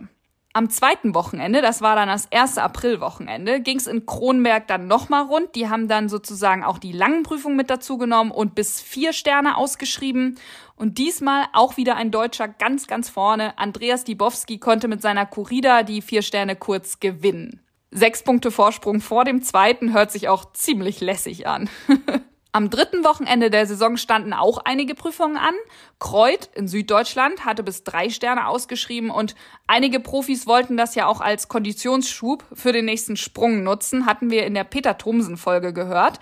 Am 0.54 0.68
zweiten 0.68 1.14
Wochenende, 1.14 1.62
das 1.62 1.80
war 1.80 1.96
dann 1.96 2.08
das 2.08 2.26
erste 2.26 2.62
Aprilwochenende, 2.62 3.60
ging 3.60 3.78
es 3.78 3.86
in 3.86 4.04
Kronberg 4.04 4.66
dann 4.66 4.86
nochmal 4.86 5.22
rund. 5.22 5.54
Die 5.54 5.70
haben 5.70 5.88
dann 5.88 6.10
sozusagen 6.10 6.62
auch 6.62 6.78
die 6.78 6.92
langen 6.92 7.22
Prüfungen 7.22 7.56
mit 7.56 7.70
dazu 7.70 7.96
genommen 7.96 8.30
und 8.30 8.54
bis 8.54 8.78
vier 8.78 9.14
Sterne 9.14 9.56
ausgeschrieben. 9.56 10.38
Und 10.76 10.98
diesmal 10.98 11.46
auch 11.54 11.78
wieder 11.78 11.96
ein 11.96 12.10
Deutscher 12.10 12.48
ganz, 12.48 12.86
ganz 12.86 13.08
vorne. 13.08 13.56
Andreas 13.58 14.04
Dibowski 14.04 14.58
konnte 14.58 14.88
mit 14.88 15.00
seiner 15.00 15.24
Corrida 15.24 15.84
die 15.84 16.02
vier 16.02 16.20
Sterne 16.20 16.54
kurz 16.54 17.00
gewinnen. 17.00 17.60
Sechs 17.90 18.22
Punkte 18.22 18.50
Vorsprung 18.50 19.00
vor 19.00 19.24
dem 19.24 19.42
zweiten 19.42 19.94
hört 19.94 20.10
sich 20.10 20.28
auch 20.28 20.52
ziemlich 20.52 21.00
lässig 21.00 21.46
an. 21.46 21.70
Am 22.54 22.68
dritten 22.68 23.02
Wochenende 23.02 23.48
der 23.48 23.66
Saison 23.66 23.96
standen 23.96 24.34
auch 24.34 24.58
einige 24.58 24.94
Prüfungen 24.94 25.38
an. 25.38 25.54
Kreuth 25.98 26.50
in 26.54 26.68
Süddeutschland 26.68 27.46
hatte 27.46 27.62
bis 27.62 27.82
drei 27.82 28.10
Sterne 28.10 28.46
ausgeschrieben 28.46 29.10
und 29.10 29.34
einige 29.66 30.00
Profis 30.00 30.46
wollten 30.46 30.76
das 30.76 30.94
ja 30.94 31.06
auch 31.06 31.22
als 31.22 31.48
Konditionsschub 31.48 32.44
für 32.52 32.72
den 32.72 32.84
nächsten 32.84 33.16
Sprung 33.16 33.62
nutzen, 33.62 34.04
hatten 34.04 34.30
wir 34.30 34.44
in 34.44 34.52
der 34.52 34.64
Peter 34.64 34.98
Thomsen 34.98 35.38
Folge 35.38 35.72
gehört. 35.72 36.20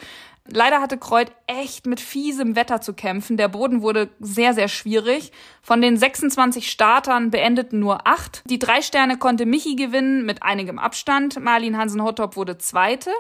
Leider 0.53 0.81
hatte 0.81 0.99
Kreuth 0.99 1.31
echt 1.47 1.87
mit 1.87 2.01
fiesem 2.01 2.57
Wetter 2.57 2.81
zu 2.81 2.93
kämpfen. 2.95 3.37
Der 3.37 3.49
Boden 3.49 3.83
wurde 3.83 4.09
sehr, 4.19 4.53
sehr 4.53 4.69
schwierig. 4.69 5.33
Von 5.63 5.81
den 5.81 5.97
26 5.97 6.71
Startern 6.71 7.31
beendeten 7.31 7.79
nur 7.79 8.07
acht. 8.07 8.43
Die 8.47 8.59
drei 8.59 8.83
Sterne 8.83 9.17
konnte 9.17 9.47
Michi 9.47 9.77
gewinnen 9.77 10.25
mit 10.27 10.43
einigem 10.43 10.79
Abstand. 10.79 11.39
Marlin 11.41 11.77
Hansen-Hottop 11.77 12.37
wurde 12.37 12.59
Zweite. 12.59 13.11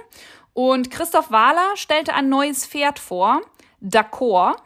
Und 0.62 0.90
Christoph 0.90 1.30
Wahler 1.30 1.74
stellte 1.74 2.12
ein 2.12 2.28
neues 2.28 2.66
Pferd 2.66 2.98
vor, 2.98 3.40
D'accord. 3.82 4.56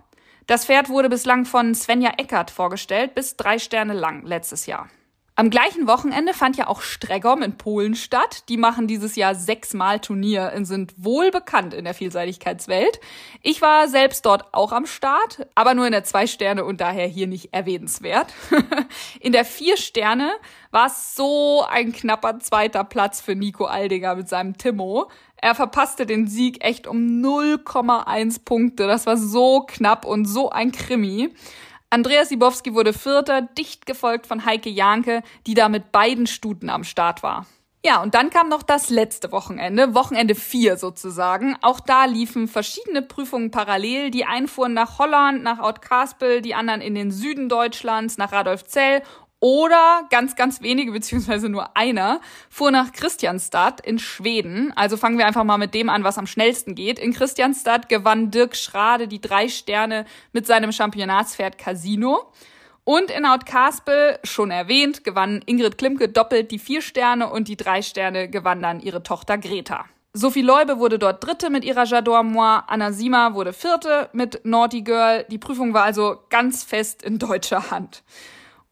Das 0.48 0.66
Pferd 0.66 0.88
wurde 0.88 1.08
bislang 1.08 1.44
von 1.44 1.72
Svenja 1.72 2.14
Eckert 2.18 2.50
vorgestellt, 2.50 3.14
bis 3.14 3.36
drei 3.36 3.60
Sterne 3.60 3.92
lang 3.92 4.26
letztes 4.26 4.66
Jahr. 4.66 4.88
Am 5.36 5.50
gleichen 5.50 5.88
Wochenende 5.88 6.32
fand 6.32 6.56
ja 6.56 6.68
auch 6.68 6.80
Stregom 6.80 7.42
in 7.42 7.56
Polen 7.56 7.96
statt. 7.96 8.48
Die 8.48 8.56
machen 8.56 8.86
dieses 8.86 9.16
Jahr 9.16 9.34
sechsmal 9.34 9.98
Turnier 9.98 10.52
und 10.56 10.64
sind 10.64 10.94
wohl 10.96 11.32
bekannt 11.32 11.74
in 11.74 11.84
der 11.84 11.94
Vielseitigkeitswelt. 11.94 13.00
Ich 13.42 13.60
war 13.60 13.88
selbst 13.88 14.26
dort 14.26 14.54
auch 14.54 14.70
am 14.70 14.86
Start, 14.86 15.48
aber 15.56 15.74
nur 15.74 15.86
in 15.86 15.92
der 15.92 16.04
zwei 16.04 16.28
Sterne 16.28 16.64
und 16.64 16.80
daher 16.80 17.08
hier 17.08 17.26
nicht 17.26 17.52
erwähnenswert. 17.52 18.32
in 19.20 19.32
der 19.32 19.44
vier 19.44 19.76
Sterne 19.76 20.30
war 20.70 20.86
es 20.86 21.16
so 21.16 21.64
ein 21.68 21.92
knapper 21.92 22.38
zweiter 22.38 22.84
Platz 22.84 23.20
für 23.20 23.34
Nico 23.34 23.64
Aldinger 23.64 24.14
mit 24.14 24.28
seinem 24.28 24.56
Timo. 24.56 25.10
Er 25.44 25.54
verpasste 25.54 26.06
den 26.06 26.26
Sieg 26.26 26.64
echt 26.64 26.86
um 26.86 27.20
0,1 27.22 28.46
Punkte. 28.46 28.86
Das 28.86 29.04
war 29.04 29.18
so 29.18 29.60
knapp 29.68 30.06
und 30.06 30.24
so 30.24 30.48
ein 30.48 30.72
Krimi. 30.72 31.34
Andreas 31.90 32.30
Sibowski 32.30 32.72
wurde 32.72 32.94
Vierter, 32.94 33.42
dicht 33.42 33.84
gefolgt 33.84 34.26
von 34.26 34.46
Heike 34.46 34.70
Janke, 34.70 35.22
die 35.46 35.52
da 35.52 35.68
mit 35.68 35.92
beiden 35.92 36.26
Stuten 36.26 36.70
am 36.70 36.82
Start 36.82 37.22
war. 37.22 37.44
Ja, 37.84 38.02
und 38.02 38.14
dann 38.14 38.30
kam 38.30 38.48
noch 38.48 38.62
das 38.62 38.88
letzte 38.88 39.32
Wochenende, 39.32 39.94
Wochenende 39.94 40.34
4 40.34 40.78
sozusagen. 40.78 41.58
Auch 41.60 41.80
da 41.80 42.06
liefen 42.06 42.48
verschiedene 42.48 43.02
Prüfungen 43.02 43.50
parallel. 43.50 44.10
Die 44.10 44.24
einen 44.24 44.48
fuhren 44.48 44.72
nach 44.72 44.98
Holland, 44.98 45.42
nach 45.42 45.58
Outcaspel, 45.58 46.40
die 46.40 46.54
anderen 46.54 46.80
in 46.80 46.94
den 46.94 47.10
Süden 47.10 47.50
Deutschlands, 47.50 48.16
nach 48.16 48.32
Radolfzell 48.32 49.02
oder 49.44 50.06
ganz, 50.08 50.36
ganz 50.36 50.62
wenige, 50.62 50.90
beziehungsweise 50.92 51.50
nur 51.50 51.76
einer, 51.76 52.22
fuhr 52.48 52.70
nach 52.70 52.92
Christianstad 52.92 53.78
in 53.82 53.98
Schweden. 53.98 54.72
Also 54.74 54.96
fangen 54.96 55.18
wir 55.18 55.26
einfach 55.26 55.44
mal 55.44 55.58
mit 55.58 55.74
dem 55.74 55.90
an, 55.90 56.02
was 56.02 56.16
am 56.16 56.26
schnellsten 56.26 56.74
geht. 56.74 56.98
In 56.98 57.12
Christianstad 57.12 57.90
gewann 57.90 58.30
Dirk 58.30 58.56
Schrade 58.56 59.06
die 59.06 59.20
drei 59.20 59.50
Sterne 59.50 60.06
mit 60.32 60.46
seinem 60.46 60.72
Championatspferd 60.72 61.58
Casino. 61.58 62.32
Und 62.84 63.10
in 63.10 63.26
Outcaspel, 63.26 64.18
schon 64.24 64.50
erwähnt, 64.50 65.04
gewann 65.04 65.42
Ingrid 65.44 65.76
Klimke 65.76 66.08
doppelt 66.08 66.50
die 66.50 66.58
vier 66.58 66.80
Sterne 66.80 67.28
und 67.28 67.46
die 67.46 67.58
drei 67.58 67.82
Sterne 67.82 68.30
gewann 68.30 68.62
dann 68.62 68.80
ihre 68.80 69.02
Tochter 69.02 69.36
Greta. 69.36 69.84
Sophie 70.14 70.40
Leube 70.40 70.78
wurde 70.78 70.98
dort 70.98 71.22
Dritte 71.22 71.50
mit 71.50 71.66
ihrer 71.66 71.82
J'adore 71.82 72.22
Moi. 72.22 72.60
Anna 72.66 72.92
Sima 72.92 73.34
wurde 73.34 73.52
Vierte 73.52 74.08
mit 74.14 74.40
Naughty 74.46 74.80
Girl. 74.80 75.26
Die 75.28 75.38
Prüfung 75.38 75.74
war 75.74 75.82
also 75.82 76.20
ganz 76.30 76.64
fest 76.64 77.02
in 77.02 77.18
deutscher 77.18 77.70
Hand. 77.70 78.02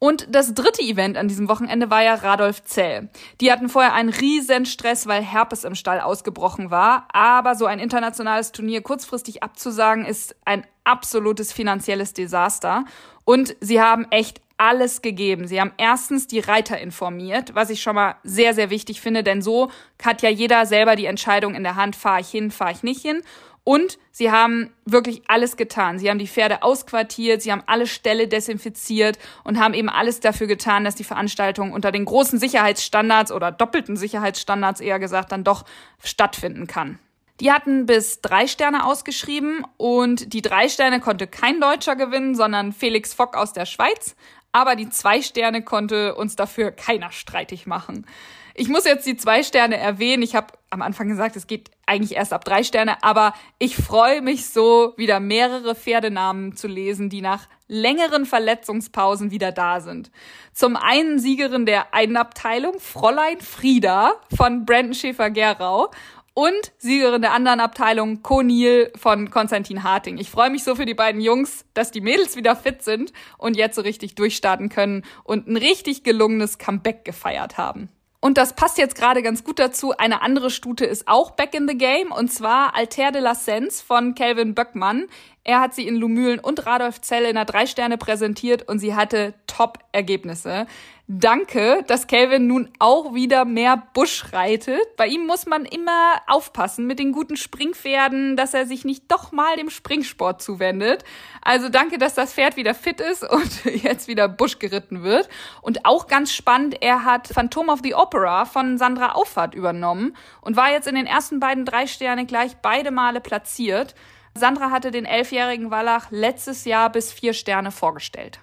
Und 0.02 0.34
das 0.34 0.52
dritte 0.52 0.82
Event 0.82 1.16
an 1.16 1.28
diesem 1.28 1.48
Wochenende 1.48 1.88
war 1.88 2.02
ja 2.02 2.14
Radolf 2.14 2.64
Zell. 2.64 3.08
Die 3.40 3.52
hatten 3.52 3.68
vorher 3.68 3.94
einen 3.94 4.08
riesen 4.08 4.66
Stress, 4.66 5.06
weil 5.06 5.22
Herpes 5.22 5.62
im 5.62 5.76
Stall 5.76 6.00
ausgebrochen 6.00 6.72
war. 6.72 7.06
Aber 7.12 7.54
so 7.54 7.66
ein 7.66 7.78
internationales 7.78 8.50
Turnier 8.50 8.82
kurzfristig 8.82 9.44
abzusagen, 9.44 10.04
ist 10.04 10.34
ein 10.44 10.66
absolutes 10.82 11.52
finanzielles 11.52 12.14
Desaster. 12.14 12.84
Und 13.24 13.54
sie 13.60 13.80
haben 13.80 14.08
echt 14.10 14.40
alles 14.56 15.02
gegeben. 15.02 15.46
Sie 15.46 15.60
haben 15.60 15.72
erstens 15.76 16.26
die 16.26 16.40
Reiter 16.40 16.80
informiert, 16.80 17.54
was 17.54 17.70
ich 17.70 17.80
schon 17.80 17.94
mal 17.94 18.16
sehr, 18.24 18.54
sehr 18.54 18.70
wichtig 18.70 19.00
finde, 19.00 19.22
denn 19.22 19.40
so 19.40 19.70
hat 20.02 20.22
ja 20.22 20.30
jeder 20.30 20.66
selber 20.66 20.96
die 20.96 21.06
Entscheidung 21.06 21.54
in 21.54 21.62
der 21.62 21.76
Hand, 21.76 21.94
fahre 21.94 22.22
ich 22.22 22.28
hin, 22.28 22.50
fahre 22.50 22.72
ich 22.72 22.82
nicht 22.82 23.02
hin. 23.02 23.22
Und 23.64 23.98
sie 24.10 24.30
haben 24.30 24.74
wirklich 24.84 25.22
alles 25.28 25.56
getan. 25.56 25.98
Sie 25.98 26.10
haben 26.10 26.18
die 26.18 26.26
Pferde 26.26 26.62
ausquartiert, 26.62 27.42
sie 27.42 27.52
haben 27.52 27.62
alle 27.66 27.86
Ställe 27.86 28.26
desinfiziert 28.26 29.18
und 29.44 29.60
haben 29.60 29.74
eben 29.74 29.88
alles 29.88 30.18
dafür 30.18 30.48
getan, 30.48 30.84
dass 30.84 30.96
die 30.96 31.04
Veranstaltung 31.04 31.72
unter 31.72 31.92
den 31.92 32.04
großen 32.04 32.40
Sicherheitsstandards 32.40 33.30
oder 33.30 33.52
doppelten 33.52 33.96
Sicherheitsstandards 33.96 34.80
eher 34.80 34.98
gesagt 34.98 35.30
dann 35.30 35.44
doch 35.44 35.64
stattfinden 36.02 36.66
kann. 36.66 36.98
Die 37.40 37.52
hatten 37.52 37.86
bis 37.86 38.20
drei 38.20 38.46
Sterne 38.46 38.84
ausgeschrieben 38.84 39.64
und 39.76 40.32
die 40.32 40.42
drei 40.42 40.68
Sterne 40.68 41.00
konnte 41.00 41.26
kein 41.26 41.60
Deutscher 41.60 41.96
gewinnen, 41.96 42.34
sondern 42.34 42.72
Felix 42.72 43.14
Fock 43.14 43.36
aus 43.36 43.52
der 43.52 43.66
Schweiz. 43.66 44.16
Aber 44.52 44.76
die 44.76 44.90
zwei 44.90 45.22
Sterne 45.22 45.62
konnte 45.62 46.14
uns 46.14 46.36
dafür 46.36 46.72
keiner 46.72 47.10
streitig 47.10 47.66
machen. 47.66 48.06
Ich 48.54 48.68
muss 48.68 48.84
jetzt 48.84 49.06
die 49.06 49.16
zwei 49.16 49.42
Sterne 49.42 49.78
erwähnen. 49.78 50.22
Ich 50.22 50.34
habe 50.34 50.52
am 50.72 50.80
Anfang 50.80 51.06
gesagt, 51.06 51.36
es 51.36 51.46
geht 51.46 51.70
eigentlich 51.84 52.16
erst 52.16 52.32
ab 52.32 52.46
drei 52.46 52.62
Sterne, 52.62 53.02
aber 53.02 53.34
ich 53.58 53.76
freue 53.76 54.22
mich 54.22 54.46
so, 54.46 54.94
wieder 54.96 55.20
mehrere 55.20 55.74
Pferdenamen 55.74 56.56
zu 56.56 56.66
lesen, 56.66 57.10
die 57.10 57.20
nach 57.20 57.46
längeren 57.68 58.24
Verletzungspausen 58.24 59.30
wieder 59.30 59.52
da 59.52 59.80
sind. 59.80 60.10
Zum 60.54 60.76
einen 60.76 61.18
Siegerin 61.18 61.66
der 61.66 61.92
einen 61.92 62.16
Abteilung, 62.16 62.80
Fräulein 62.80 63.40
Frieda 63.40 64.14
von 64.34 64.64
Brandon 64.64 64.94
Schäfer-Gerau 64.94 65.90
und 66.32 66.72
Siegerin 66.78 67.20
der 67.20 67.32
anderen 67.32 67.60
Abteilung, 67.60 68.22
Conil 68.22 68.90
von 68.96 69.28
Konstantin 69.30 69.82
Harting. 69.82 70.16
Ich 70.16 70.30
freue 70.30 70.48
mich 70.48 70.64
so 70.64 70.74
für 70.74 70.86
die 70.86 70.94
beiden 70.94 71.20
Jungs, 71.20 71.66
dass 71.74 71.90
die 71.90 72.00
Mädels 72.00 72.34
wieder 72.34 72.56
fit 72.56 72.82
sind 72.82 73.12
und 73.36 73.58
jetzt 73.58 73.74
so 73.74 73.82
richtig 73.82 74.14
durchstarten 74.14 74.70
können 74.70 75.04
und 75.22 75.48
ein 75.48 75.58
richtig 75.58 76.02
gelungenes 76.02 76.56
Comeback 76.56 77.04
gefeiert 77.04 77.58
haben. 77.58 77.90
Und 78.24 78.38
das 78.38 78.54
passt 78.54 78.78
jetzt 78.78 78.94
gerade 78.94 79.20
ganz 79.20 79.42
gut 79.42 79.58
dazu. 79.58 79.96
Eine 79.98 80.22
andere 80.22 80.50
Stute 80.50 80.84
ist 80.84 81.08
auch 81.08 81.32
back 81.32 81.54
in 81.54 81.66
the 81.66 81.76
game 81.76 82.12
und 82.12 82.32
zwar 82.32 82.76
Alter 82.76 83.10
de 83.10 83.20
la 83.20 83.34
Sens 83.34 83.80
von 83.80 84.14
Calvin 84.14 84.54
Böckmann. 84.54 85.08
Er 85.42 85.58
hat 85.58 85.74
sie 85.74 85.88
in 85.88 85.96
Lumülen 85.96 86.38
und 86.38 86.64
Radolfzell 86.64 87.24
in 87.24 87.34
der 87.34 87.46
Drei-Sterne 87.46 87.98
präsentiert 87.98 88.68
und 88.68 88.78
sie 88.78 88.94
hatte 88.94 89.34
Top-Ergebnisse. 89.48 90.68
Danke, 91.08 91.82
dass 91.88 92.06
Calvin 92.06 92.46
nun 92.46 92.70
auch 92.78 93.12
wieder 93.12 93.44
mehr 93.44 93.82
Busch 93.92 94.32
reitet. 94.32 94.96
Bei 94.96 95.08
ihm 95.08 95.26
muss 95.26 95.46
man 95.46 95.64
immer 95.64 96.14
aufpassen 96.28 96.86
mit 96.86 97.00
den 97.00 97.10
guten 97.10 97.36
Springpferden, 97.36 98.36
dass 98.36 98.54
er 98.54 98.66
sich 98.66 98.84
nicht 98.84 99.10
doch 99.10 99.32
mal 99.32 99.56
dem 99.56 99.68
Springsport 99.68 100.40
zuwendet. 100.40 101.04
Also 101.42 101.68
danke, 101.68 101.98
dass 101.98 102.14
das 102.14 102.32
Pferd 102.32 102.56
wieder 102.56 102.72
fit 102.72 103.00
ist 103.00 103.28
und 103.28 103.64
jetzt 103.82 104.06
wieder 104.06 104.28
Busch 104.28 104.60
geritten 104.60 105.02
wird. 105.02 105.28
Und 105.60 105.84
auch 105.84 106.06
ganz 106.06 106.32
spannend, 106.32 106.76
er 106.80 107.04
hat 107.04 107.26
Phantom 107.26 107.68
of 107.68 107.80
the 107.82 107.94
Opera 107.94 108.44
von 108.44 108.78
Sandra 108.78 109.12
Auffahrt 109.12 109.56
übernommen 109.56 110.16
und 110.40 110.56
war 110.56 110.70
jetzt 110.70 110.86
in 110.86 110.94
den 110.94 111.06
ersten 111.06 111.40
beiden 111.40 111.64
drei 111.64 111.88
Sterne 111.88 112.26
gleich 112.26 112.56
beide 112.62 112.92
Male 112.92 113.20
platziert. 113.20 113.96
Sandra 114.34 114.70
hatte 114.70 114.92
den 114.92 115.04
elfjährigen 115.04 115.72
Wallach 115.72 116.06
letztes 116.10 116.64
Jahr 116.64 116.90
bis 116.90 117.12
vier 117.12 117.34
Sterne 117.34 117.72
vorgestellt. 117.72 118.40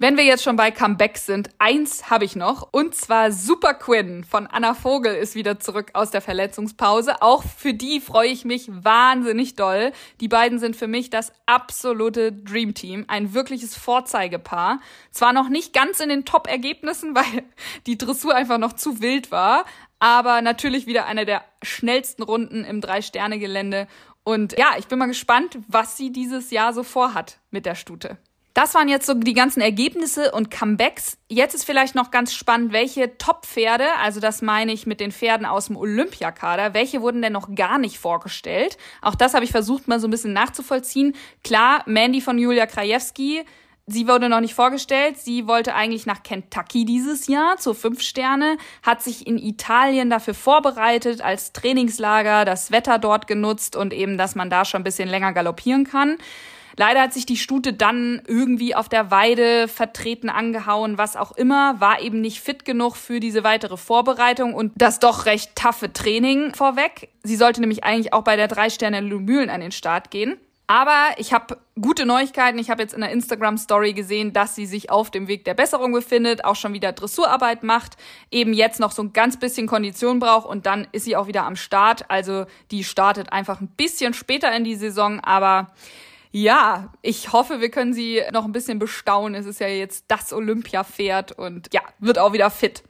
Wenn 0.00 0.16
wir 0.16 0.22
jetzt 0.22 0.44
schon 0.44 0.54
bei 0.54 0.70
Comebacks 0.70 1.26
sind, 1.26 1.50
eins 1.58 2.08
habe 2.08 2.24
ich 2.24 2.36
noch. 2.36 2.68
Und 2.70 2.94
zwar 2.94 3.32
Super 3.32 3.74
Quinn 3.74 4.22
von 4.22 4.46
Anna 4.46 4.74
Vogel 4.74 5.12
ist 5.12 5.34
wieder 5.34 5.58
zurück 5.58 5.90
aus 5.94 6.12
der 6.12 6.20
Verletzungspause. 6.20 7.20
Auch 7.20 7.42
für 7.42 7.74
die 7.74 8.00
freue 8.00 8.28
ich 8.28 8.44
mich 8.44 8.68
wahnsinnig 8.70 9.56
doll. 9.56 9.90
Die 10.20 10.28
beiden 10.28 10.60
sind 10.60 10.76
für 10.76 10.86
mich 10.86 11.10
das 11.10 11.32
absolute 11.46 12.32
Dream 12.32 12.74
Team. 12.74 13.06
Ein 13.08 13.34
wirkliches 13.34 13.74
Vorzeigepaar. 13.74 14.80
Zwar 15.10 15.32
noch 15.32 15.48
nicht 15.48 15.72
ganz 15.72 15.98
in 15.98 16.10
den 16.10 16.24
Top-Ergebnissen, 16.24 17.14
weil 17.16 17.42
die 17.88 17.98
Dressur 17.98 18.36
einfach 18.36 18.58
noch 18.58 18.74
zu 18.74 19.00
wild 19.00 19.32
war. 19.32 19.64
Aber 19.98 20.42
natürlich 20.42 20.86
wieder 20.86 21.06
eine 21.06 21.26
der 21.26 21.42
schnellsten 21.64 22.22
Runden 22.22 22.64
im 22.64 22.80
Drei-Sterne-Gelände 22.80 23.88
und 24.22 24.58
ja, 24.58 24.74
ich 24.78 24.86
bin 24.88 24.98
mal 24.98 25.06
gespannt, 25.06 25.58
was 25.68 25.96
sie 25.96 26.12
dieses 26.12 26.50
Jahr 26.50 26.74
so 26.74 26.82
vorhat 26.82 27.38
mit 27.50 27.64
der 27.64 27.74
Stute. 27.74 28.18
Das 28.58 28.74
waren 28.74 28.88
jetzt 28.88 29.06
so 29.06 29.14
die 29.14 29.34
ganzen 29.34 29.60
Ergebnisse 29.60 30.32
und 30.32 30.50
Comebacks. 30.50 31.16
Jetzt 31.28 31.54
ist 31.54 31.62
vielleicht 31.62 31.94
noch 31.94 32.10
ganz 32.10 32.34
spannend, 32.34 32.72
welche 32.72 33.16
Top-Pferde, 33.16 33.84
also 34.02 34.18
das 34.18 34.42
meine 34.42 34.72
ich 34.72 34.84
mit 34.84 34.98
den 34.98 35.12
Pferden 35.12 35.46
aus 35.46 35.66
dem 35.66 35.76
Olympiakader, 35.76 36.74
welche 36.74 37.00
wurden 37.00 37.22
denn 37.22 37.34
noch 37.34 37.54
gar 37.54 37.78
nicht 37.78 38.00
vorgestellt? 38.00 38.76
Auch 39.00 39.14
das 39.14 39.34
habe 39.34 39.44
ich 39.44 39.52
versucht 39.52 39.86
mal 39.86 40.00
so 40.00 40.08
ein 40.08 40.10
bisschen 40.10 40.32
nachzuvollziehen. 40.32 41.14
Klar, 41.44 41.84
Mandy 41.86 42.20
von 42.20 42.36
Julia 42.36 42.66
Krajewski, 42.66 43.44
Sie 43.86 44.08
wurde 44.08 44.28
noch 44.28 44.40
nicht 44.40 44.54
vorgestellt. 44.54 45.18
Sie 45.18 45.46
wollte 45.46 45.74
eigentlich 45.76 46.04
nach 46.04 46.24
Kentucky 46.24 46.84
dieses 46.84 47.28
Jahr 47.28 47.58
zur 47.58 47.76
Fünf 47.76 48.02
Sterne, 48.02 48.58
hat 48.82 49.04
sich 49.04 49.26
in 49.26 49.38
Italien 49.38 50.10
dafür 50.10 50.34
vorbereitet 50.34 51.22
als 51.22 51.52
Trainingslager, 51.52 52.44
das 52.44 52.72
Wetter 52.72 52.98
dort 52.98 53.28
genutzt 53.28 53.76
und 53.76 53.94
eben, 53.94 54.18
dass 54.18 54.34
man 54.34 54.50
da 54.50 54.64
schon 54.64 54.80
ein 54.80 54.84
bisschen 54.84 55.08
länger 55.08 55.32
galoppieren 55.32 55.84
kann. 55.84 56.18
Leider 56.78 57.02
hat 57.02 57.12
sich 57.12 57.26
die 57.26 57.36
Stute 57.36 57.72
dann 57.72 58.22
irgendwie 58.28 58.76
auf 58.76 58.88
der 58.88 59.10
Weide 59.10 59.66
vertreten, 59.66 60.28
angehauen, 60.30 60.96
was 60.96 61.16
auch 61.16 61.32
immer, 61.32 61.80
war 61.80 62.00
eben 62.00 62.20
nicht 62.20 62.40
fit 62.40 62.64
genug 62.64 62.94
für 62.94 63.18
diese 63.18 63.42
weitere 63.42 63.76
Vorbereitung 63.76 64.54
und 64.54 64.70
das 64.76 65.00
doch 65.00 65.26
recht 65.26 65.56
taffe 65.56 65.92
Training 65.92 66.54
vorweg. 66.54 67.08
Sie 67.24 67.34
sollte 67.34 67.60
nämlich 67.60 67.82
eigentlich 67.82 68.12
auch 68.12 68.22
bei 68.22 68.36
der 68.36 68.46
drei 68.46 68.70
Sterne 68.70 69.00
Lumülen 69.00 69.50
an 69.50 69.60
den 69.60 69.72
Start 69.72 70.12
gehen. 70.12 70.36
Aber 70.68 71.14
ich 71.16 71.32
habe 71.32 71.58
gute 71.80 72.06
Neuigkeiten. 72.06 72.60
Ich 72.60 72.70
habe 72.70 72.82
jetzt 72.82 72.94
in 72.94 73.00
der 73.00 73.10
Instagram-Story 73.10 73.94
gesehen, 73.94 74.32
dass 74.32 74.54
sie 74.54 74.66
sich 74.66 74.88
auf 74.88 75.10
dem 75.10 75.26
Weg 75.26 75.44
der 75.46 75.54
Besserung 75.54 75.92
befindet, 75.92 76.44
auch 76.44 76.56
schon 76.56 76.74
wieder 76.74 76.92
Dressurarbeit 76.92 77.64
macht, 77.64 77.96
eben 78.30 78.52
jetzt 78.52 78.78
noch 78.78 78.92
so 78.92 79.02
ein 79.02 79.12
ganz 79.12 79.36
bisschen 79.36 79.66
Kondition 79.66 80.20
braucht 80.20 80.46
und 80.46 80.66
dann 80.66 80.86
ist 80.92 81.06
sie 81.06 81.16
auch 81.16 81.26
wieder 81.26 81.44
am 81.44 81.56
Start. 81.56 82.08
Also 82.08 82.46
die 82.70 82.84
startet 82.84 83.32
einfach 83.32 83.60
ein 83.60 83.68
bisschen 83.68 84.14
später 84.14 84.54
in 84.54 84.62
die 84.62 84.76
Saison, 84.76 85.18
aber 85.20 85.72
ja, 86.42 86.92
ich 87.02 87.32
hoffe, 87.32 87.60
wir 87.60 87.70
können 87.70 87.92
sie 87.92 88.22
noch 88.32 88.44
ein 88.44 88.52
bisschen 88.52 88.78
bestaunen. 88.78 89.34
Es 89.34 89.46
ist 89.46 89.60
ja 89.60 89.68
jetzt 89.68 90.04
das 90.08 90.32
Olympia-Pferd 90.32 91.32
und 91.32 91.68
ja, 91.72 91.82
wird 91.98 92.18
auch 92.18 92.32
wieder 92.32 92.50
fit. 92.50 92.84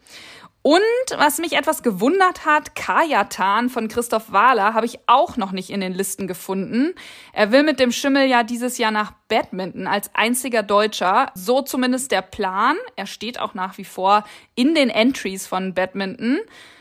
Und 0.61 0.83
was 1.17 1.39
mich 1.39 1.55
etwas 1.55 1.83
gewundert 1.83 2.45
hat, 2.45 2.75
Kajatan 2.75 3.71
von 3.71 3.89
Christoph 3.89 4.33
Wahler 4.33 4.75
habe 4.75 4.85
ich 4.85 4.99
auch 5.07 5.39
noch 5.39 5.53
nicht 5.53 5.71
in 5.71 5.81
den 5.81 5.95
Listen 5.95 6.27
gefunden. 6.27 6.95
Er 7.33 7.51
will 7.51 7.63
mit 7.63 7.81
dem 7.81 7.91
Schimmel 7.91 8.29
ja 8.29 8.43
dieses 8.43 8.77
Jahr 8.77 8.91
nach 8.91 9.13
Badminton 9.29 9.87
als 9.87 10.11
einziger 10.15 10.63
Deutscher. 10.63 11.33
So 11.35 11.63
zumindest 11.63 12.13
der 12.13 12.23
Plan. 12.23 12.77
Er 12.97 13.07
steht 13.07 13.41
auch 13.41 13.55
nach 13.55 13.79
wie 13.79 13.85
vor 13.85 14.25
in 14.57 14.75
den 14.75 14.91
Entries 14.91 15.47
von 15.47 15.73
Badminton. 15.73 16.41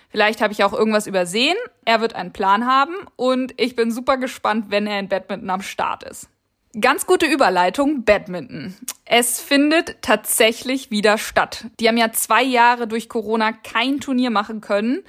Vielleicht 0.10 0.42
habe 0.42 0.52
ich 0.52 0.66
auch 0.66 0.74
irgendwas 0.74 1.08
übersehen. 1.08 1.56
Er 1.86 2.02
wird 2.02 2.14
einen 2.14 2.34
Plan 2.34 2.66
haben 2.66 2.96
und 3.16 3.54
ich 3.56 3.76
bin 3.78 3.92
super 3.92 4.18
gespannt, 4.18 4.66
wenn 4.70 4.86
er 4.86 5.00
in 5.00 5.08
Badminton 5.08 5.50
am 5.50 5.62
Start 5.62 6.04
ist. 6.04 6.28
Ganz 6.80 7.08
gute 7.08 7.26
Überleitung, 7.26 8.04
Badminton. 8.04 8.76
Es 9.06 9.42
findet 9.42 10.02
tatsächlich 10.02 10.92
wieder 10.92 11.18
statt. 11.18 11.66
Die 11.80 11.88
haben 11.88 11.98
ja 11.98 12.12
zwei 12.12 12.44
Jahre 12.44 12.88
durch 12.88 13.10
Corona 13.10 13.52
kein 13.52 14.00
Turnier 14.00 14.30
machen 14.30 14.62
können. 14.62 15.04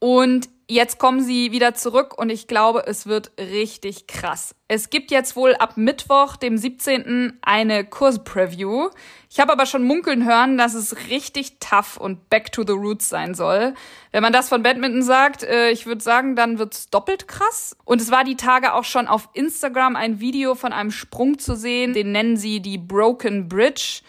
Und 0.00 0.48
jetzt 0.68 0.98
kommen 0.98 1.22
sie 1.22 1.52
wieder 1.52 1.74
zurück 1.74 2.18
und 2.18 2.30
ich 2.30 2.46
glaube, 2.46 2.84
es 2.86 3.06
wird 3.06 3.32
richtig 3.38 4.06
krass. 4.06 4.54
Es 4.66 4.90
gibt 4.90 5.10
jetzt 5.10 5.36
wohl 5.36 5.54
ab 5.54 5.76
Mittwoch, 5.76 6.36
dem 6.36 6.56
17. 6.56 7.38
eine 7.42 7.84
Kurspreview. 7.84 8.90
Ich 9.30 9.40
habe 9.40 9.52
aber 9.52 9.66
schon 9.66 9.84
munkeln 9.84 10.24
hören, 10.24 10.56
dass 10.56 10.74
es 10.74 11.08
richtig 11.08 11.58
tough 11.60 11.96
und 11.96 12.30
back 12.30 12.52
to 12.52 12.64
the 12.66 12.72
roots 12.72 13.08
sein 13.08 13.34
soll. 13.34 13.74
Wenn 14.10 14.22
man 14.22 14.32
das 14.32 14.48
von 14.48 14.62
Badminton 14.62 15.02
sagt, 15.02 15.42
äh, 15.42 15.70
ich 15.70 15.86
würde 15.86 16.02
sagen, 16.02 16.36
dann 16.36 16.58
wird's 16.58 16.88
doppelt 16.88 17.28
krass. 17.28 17.76
Und 17.84 18.00
es 18.00 18.10
war 18.10 18.24
die 18.24 18.36
Tage 18.36 18.74
auch 18.74 18.84
schon 18.84 19.06
auf 19.06 19.28
Instagram 19.34 19.96
ein 19.96 20.20
Video 20.20 20.54
von 20.54 20.72
einem 20.72 20.90
Sprung 20.90 21.38
zu 21.38 21.56
sehen. 21.56 21.92
Den 21.92 22.12
nennen 22.12 22.36
sie 22.36 22.60
die 22.60 22.78
Broken 22.78 23.48
Bridge. 23.48 24.00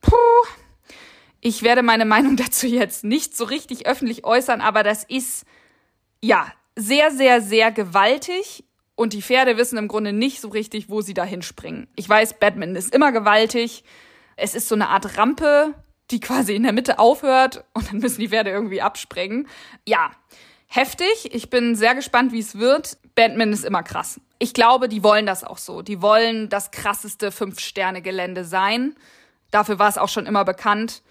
Puh, 0.00 0.16
ich 1.40 1.62
werde 1.62 1.82
meine 1.82 2.06
Meinung 2.06 2.36
dazu 2.38 2.66
jetzt 2.66 3.04
nicht 3.04 3.36
so 3.36 3.44
richtig 3.44 3.86
öffentlich 3.86 4.24
äußern, 4.24 4.60
aber 4.60 4.82
das 4.82 5.04
ist 5.04 5.44
ja, 6.24 6.46
sehr, 6.74 7.10
sehr, 7.10 7.40
sehr 7.40 7.70
gewaltig. 7.70 8.64
Und 8.96 9.12
die 9.12 9.22
Pferde 9.22 9.56
wissen 9.56 9.76
im 9.76 9.88
Grunde 9.88 10.12
nicht 10.12 10.40
so 10.40 10.48
richtig, 10.48 10.88
wo 10.88 11.00
sie 11.00 11.14
dahin 11.14 11.42
springen. 11.42 11.88
Ich 11.96 12.08
weiß, 12.08 12.38
Badminton 12.38 12.76
ist 12.76 12.94
immer 12.94 13.12
gewaltig. 13.12 13.84
Es 14.36 14.54
ist 14.54 14.68
so 14.68 14.74
eine 14.74 14.88
Art 14.88 15.18
Rampe, 15.18 15.74
die 16.10 16.20
quasi 16.20 16.54
in 16.54 16.62
der 16.62 16.72
Mitte 16.72 16.98
aufhört 16.98 17.64
und 17.74 17.90
dann 17.90 17.98
müssen 17.98 18.20
die 18.20 18.28
Pferde 18.28 18.50
irgendwie 18.50 18.80
abspringen. 18.80 19.48
Ja, 19.84 20.12
heftig. 20.66 21.34
Ich 21.34 21.50
bin 21.50 21.74
sehr 21.74 21.94
gespannt, 21.94 22.32
wie 22.32 22.38
es 22.38 22.56
wird. 22.58 22.98
Badminton 23.16 23.52
ist 23.52 23.64
immer 23.64 23.82
krass. 23.82 24.20
Ich 24.38 24.54
glaube, 24.54 24.88
die 24.88 25.02
wollen 25.02 25.26
das 25.26 25.44
auch 25.44 25.58
so. 25.58 25.82
Die 25.82 26.00
wollen 26.00 26.48
das 26.48 26.70
krasseste 26.70 27.32
Fünf-Sterne-Gelände 27.32 28.44
sein. 28.44 28.94
Dafür 29.50 29.78
war 29.78 29.88
es 29.88 29.98
auch 29.98 30.08
schon 30.08 30.26
immer 30.26 30.44
bekannt. 30.44 31.02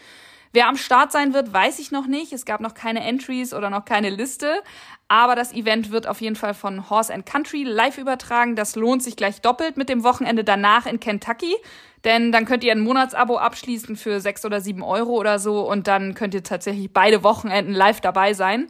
Wer 0.53 0.67
am 0.67 0.75
Start 0.75 1.13
sein 1.13 1.33
wird, 1.33 1.53
weiß 1.53 1.79
ich 1.79 1.91
noch 1.91 2.07
nicht. 2.07 2.33
Es 2.33 2.45
gab 2.45 2.59
noch 2.59 2.73
keine 2.73 3.03
Entries 3.05 3.53
oder 3.53 3.69
noch 3.69 3.85
keine 3.85 4.09
Liste. 4.09 4.61
Aber 5.07 5.33
das 5.33 5.53
Event 5.53 5.91
wird 5.91 6.07
auf 6.07 6.19
jeden 6.19 6.35
Fall 6.35 6.53
von 6.53 6.89
Horse 6.89 7.13
and 7.13 7.25
Country 7.25 7.63
live 7.63 7.97
übertragen. 7.97 8.57
Das 8.57 8.75
lohnt 8.75 9.01
sich 9.01 9.15
gleich 9.15 9.39
doppelt 9.41 9.77
mit 9.77 9.87
dem 9.87 10.03
Wochenende 10.03 10.43
danach 10.43 10.85
in 10.85 10.99
Kentucky. 10.99 11.55
Denn 12.03 12.33
dann 12.33 12.45
könnt 12.45 12.65
ihr 12.65 12.73
ein 12.73 12.81
Monatsabo 12.81 13.37
abschließen 13.37 13.95
für 13.95 14.19
sechs 14.19 14.43
oder 14.43 14.59
sieben 14.59 14.83
Euro 14.83 15.11
oder 15.11 15.39
so. 15.39 15.61
Und 15.61 15.87
dann 15.87 16.15
könnt 16.15 16.33
ihr 16.33 16.43
tatsächlich 16.43 16.91
beide 16.91 17.23
Wochenenden 17.23 17.73
live 17.73 18.01
dabei 18.01 18.33
sein. 18.33 18.67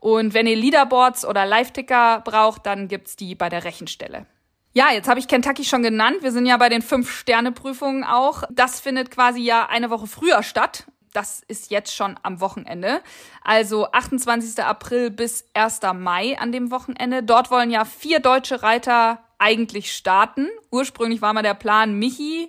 Und 0.00 0.34
wenn 0.34 0.46
ihr 0.46 0.56
Leaderboards 0.56 1.24
oder 1.24 1.46
Live-Ticker 1.46 2.22
braucht, 2.24 2.66
dann 2.66 2.88
gibt's 2.88 3.16
die 3.16 3.34
bei 3.34 3.48
der 3.48 3.64
Rechenstelle. 3.64 4.26
Ja, 4.74 4.90
jetzt 4.90 5.06
habe 5.06 5.20
ich 5.20 5.28
Kentucky 5.28 5.64
schon 5.64 5.82
genannt. 5.82 6.18
Wir 6.22 6.32
sind 6.32 6.46
ja 6.46 6.56
bei 6.56 6.70
den 6.70 6.80
Fünf-Sterne-Prüfungen 6.80 8.04
auch. 8.04 8.44
Das 8.50 8.80
findet 8.80 9.10
quasi 9.10 9.40
ja 9.40 9.66
eine 9.66 9.90
Woche 9.90 10.06
früher 10.06 10.42
statt. 10.42 10.86
Das 11.12 11.42
ist 11.46 11.70
jetzt 11.70 11.94
schon 11.94 12.18
am 12.22 12.40
Wochenende. 12.40 13.02
Also 13.42 13.92
28. 13.92 14.64
April 14.64 15.10
bis 15.10 15.44
1. 15.52 15.80
Mai 15.94 16.38
an 16.38 16.52
dem 16.52 16.70
Wochenende. 16.70 17.22
Dort 17.22 17.50
wollen 17.50 17.70
ja 17.70 17.84
vier 17.84 18.20
deutsche 18.20 18.62
Reiter 18.62 19.22
eigentlich 19.38 19.92
starten. 19.92 20.48
Ursprünglich 20.70 21.20
war 21.20 21.34
mal 21.34 21.42
der 21.42 21.52
Plan 21.52 21.98
Michi, 21.98 22.48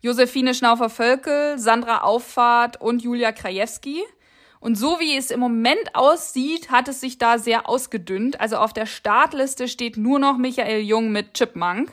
Josephine 0.00 0.54
Schnaufer-Völkel, 0.54 1.58
Sandra 1.58 2.02
Auffahrt 2.02 2.80
und 2.80 3.02
Julia 3.02 3.32
Krajewski. 3.32 4.04
Und 4.64 4.76
so 4.76 4.98
wie 4.98 5.14
es 5.14 5.30
im 5.30 5.40
Moment 5.40 5.94
aussieht, 5.94 6.70
hat 6.70 6.88
es 6.88 6.98
sich 6.98 7.18
da 7.18 7.38
sehr 7.38 7.68
ausgedünnt. 7.68 8.40
Also 8.40 8.56
auf 8.56 8.72
der 8.72 8.86
Startliste 8.86 9.68
steht 9.68 9.98
nur 9.98 10.18
noch 10.18 10.38
Michael 10.38 10.80
Jung 10.80 11.12
mit 11.12 11.34
Chipmunk. 11.34 11.92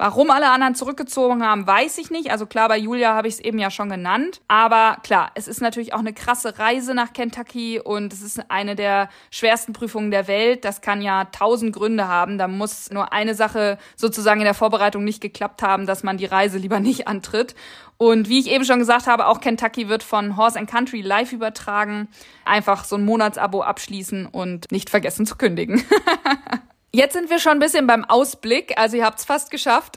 Warum 0.00 0.30
alle 0.30 0.48
anderen 0.48 0.74
zurückgezogen 0.74 1.44
haben, 1.44 1.66
weiß 1.66 1.98
ich 1.98 2.10
nicht. 2.10 2.30
Also 2.30 2.46
klar, 2.46 2.68
bei 2.68 2.78
Julia 2.78 3.12
habe 3.12 3.28
ich 3.28 3.34
es 3.34 3.40
eben 3.40 3.58
ja 3.58 3.70
schon 3.70 3.90
genannt. 3.90 4.40
Aber 4.48 4.96
klar, 5.02 5.30
es 5.34 5.46
ist 5.46 5.60
natürlich 5.60 5.92
auch 5.92 5.98
eine 5.98 6.14
krasse 6.14 6.58
Reise 6.58 6.94
nach 6.94 7.12
Kentucky 7.12 7.78
und 7.78 8.10
es 8.10 8.22
ist 8.22 8.50
eine 8.50 8.76
der 8.76 9.10
schwersten 9.30 9.74
Prüfungen 9.74 10.10
der 10.10 10.26
Welt. 10.26 10.64
Das 10.64 10.80
kann 10.80 11.02
ja 11.02 11.26
tausend 11.26 11.74
Gründe 11.76 12.08
haben. 12.08 12.38
Da 12.38 12.48
muss 12.48 12.90
nur 12.90 13.12
eine 13.12 13.34
Sache 13.34 13.76
sozusagen 13.94 14.40
in 14.40 14.46
der 14.46 14.54
Vorbereitung 14.54 15.04
nicht 15.04 15.20
geklappt 15.20 15.62
haben, 15.62 15.84
dass 15.84 16.02
man 16.02 16.16
die 16.16 16.24
Reise 16.24 16.56
lieber 16.56 16.80
nicht 16.80 17.06
antritt. 17.06 17.54
Und 17.98 18.30
wie 18.30 18.38
ich 18.38 18.50
eben 18.50 18.64
schon 18.64 18.78
gesagt 18.78 19.06
habe, 19.06 19.26
auch 19.26 19.42
Kentucky 19.42 19.90
wird 19.90 20.02
von 20.02 20.38
Horse 20.38 20.58
and 20.58 20.70
Country 20.70 21.02
live 21.02 21.34
übertragen. 21.34 22.08
Einfach 22.46 22.84
so 22.84 22.96
ein 22.96 23.04
Monatsabo 23.04 23.60
abschließen 23.60 24.24
und 24.24 24.72
nicht 24.72 24.88
vergessen 24.88 25.26
zu 25.26 25.36
kündigen. 25.36 25.84
Jetzt 26.92 27.12
sind 27.12 27.30
wir 27.30 27.38
schon 27.38 27.52
ein 27.52 27.58
bisschen 27.60 27.86
beim 27.86 28.04
Ausblick, 28.04 28.76
also 28.76 28.96
ihr 28.96 29.04
habt 29.04 29.20
es 29.20 29.24
fast 29.24 29.52
geschafft. 29.52 29.96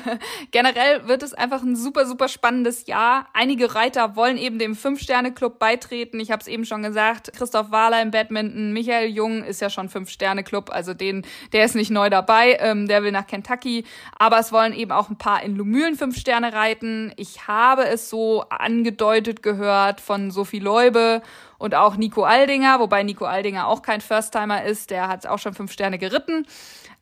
Generell 0.50 1.06
wird 1.06 1.22
es 1.22 1.34
einfach 1.34 1.62
ein 1.62 1.76
super, 1.76 2.04
super 2.04 2.26
spannendes 2.26 2.88
Jahr. 2.88 3.28
Einige 3.32 3.76
Reiter 3.76 4.16
wollen 4.16 4.36
eben 4.36 4.58
dem 4.58 4.74
Fünf-Sterne-Club 4.74 5.60
beitreten. 5.60 6.18
Ich 6.18 6.32
habe 6.32 6.40
es 6.40 6.48
eben 6.48 6.64
schon 6.64 6.82
gesagt, 6.82 7.32
Christoph 7.32 7.70
Wahler 7.70 8.02
im 8.02 8.10
Badminton, 8.10 8.72
Michael 8.72 9.10
Jung 9.10 9.44
ist 9.44 9.60
ja 9.60 9.70
schon 9.70 9.88
Fünf-Sterne-Club, 9.88 10.70
also 10.72 10.94
den, 10.94 11.24
der 11.52 11.64
ist 11.64 11.76
nicht 11.76 11.92
neu 11.92 12.10
dabei, 12.10 12.56
ähm, 12.58 12.88
der 12.88 13.04
will 13.04 13.12
nach 13.12 13.28
Kentucky. 13.28 13.84
Aber 14.18 14.40
es 14.40 14.50
wollen 14.50 14.72
eben 14.72 14.90
auch 14.90 15.10
ein 15.10 15.18
paar 15.18 15.44
in 15.44 15.54
Lumülen 15.54 15.94
Fünf 15.94 16.16
Sterne 16.16 16.52
reiten. 16.52 17.12
Ich 17.18 17.46
habe 17.46 17.86
es 17.86 18.10
so 18.10 18.42
angedeutet 18.48 19.44
gehört 19.44 20.00
von 20.00 20.32
Sophie 20.32 20.58
Leube 20.58 21.22
und 21.62 21.76
auch 21.76 21.96
Nico 21.96 22.24
Aldinger, 22.24 22.80
wobei 22.80 23.04
Nico 23.04 23.24
Aldinger 23.24 23.68
auch 23.68 23.82
kein 23.82 24.00
First-Timer 24.00 24.64
ist, 24.64 24.90
der 24.90 25.06
hat 25.06 25.28
auch 25.28 25.38
schon 25.38 25.54
fünf 25.54 25.70
Sterne 25.70 25.96
geritten. 25.96 26.44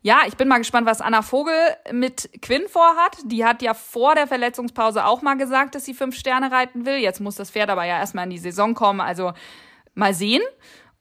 Ja, 0.03 0.19
ich 0.27 0.37
bin 0.37 0.49
mal 0.49 0.59
gespannt, 0.59 0.87
was 0.87 1.01
Anna 1.01 1.23
Vogel 1.23 1.55
mit 1.93 2.29
Quinn 2.43 2.69
vorhat. 2.69 3.17
Die 3.25 3.47
hat 3.47 3.63
ja 3.63 3.73
vor 3.73 4.15
der 4.15 4.27
Verletzungspause 4.27 5.07
auch 5.07 5.23
mal 5.23 5.39
gesagt, 5.39 5.75
dass 5.75 5.87
sie 5.87 5.95
fünf 5.95 6.15
Sterne 6.15 6.53
reiten 6.53 6.85
will. 6.85 6.97
Jetzt 6.97 7.21
muss 7.21 7.37
das 7.37 7.51
Pferd 7.51 7.71
aber 7.71 7.85
ja 7.85 7.99
erstmal 7.99 8.25
in 8.25 8.31
die 8.31 8.39
Saison 8.39 8.75
kommen, 8.75 9.01
also 9.01 9.33
mal 9.95 10.13
sehen. 10.13 10.43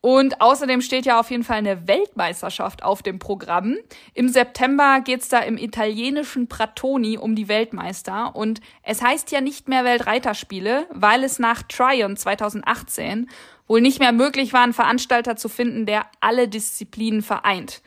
Und 0.01 0.39
außerdem 0.39 0.81
steht 0.81 1.05
ja 1.05 1.19
auf 1.19 1.29
jeden 1.29 1.43
Fall 1.43 1.57
eine 1.57 1.87
Weltmeisterschaft 1.87 2.83
auf 2.83 3.03
dem 3.03 3.19
Programm. 3.19 3.75
Im 4.13 4.29
September 4.29 5.01
geht's 5.03 5.27
da 5.27 5.39
im 5.39 5.57
italienischen 5.57 6.47
Pratoni 6.47 7.17
um 7.17 7.35
die 7.35 7.49
Weltmeister. 7.49 8.33
Und 8.33 8.61
es 8.83 9.01
heißt 9.01 9.29
ja 9.31 9.41
nicht 9.41 9.67
mehr 9.67 9.83
Weltreiterspiele, 9.83 10.87
weil 10.91 11.25
es 11.25 11.37
nach 11.37 11.63
Tryon 11.63 12.15
2018 12.15 13.29
wohl 13.67 13.81
nicht 13.81 13.99
mehr 13.99 14.13
möglich 14.13 14.53
war, 14.53 14.63
einen 14.63 14.73
Veranstalter 14.73 15.35
zu 15.35 15.49
finden, 15.49 15.85
der 15.85 16.05
alle 16.21 16.47
Disziplinen 16.47 17.21
vereint. 17.21 17.81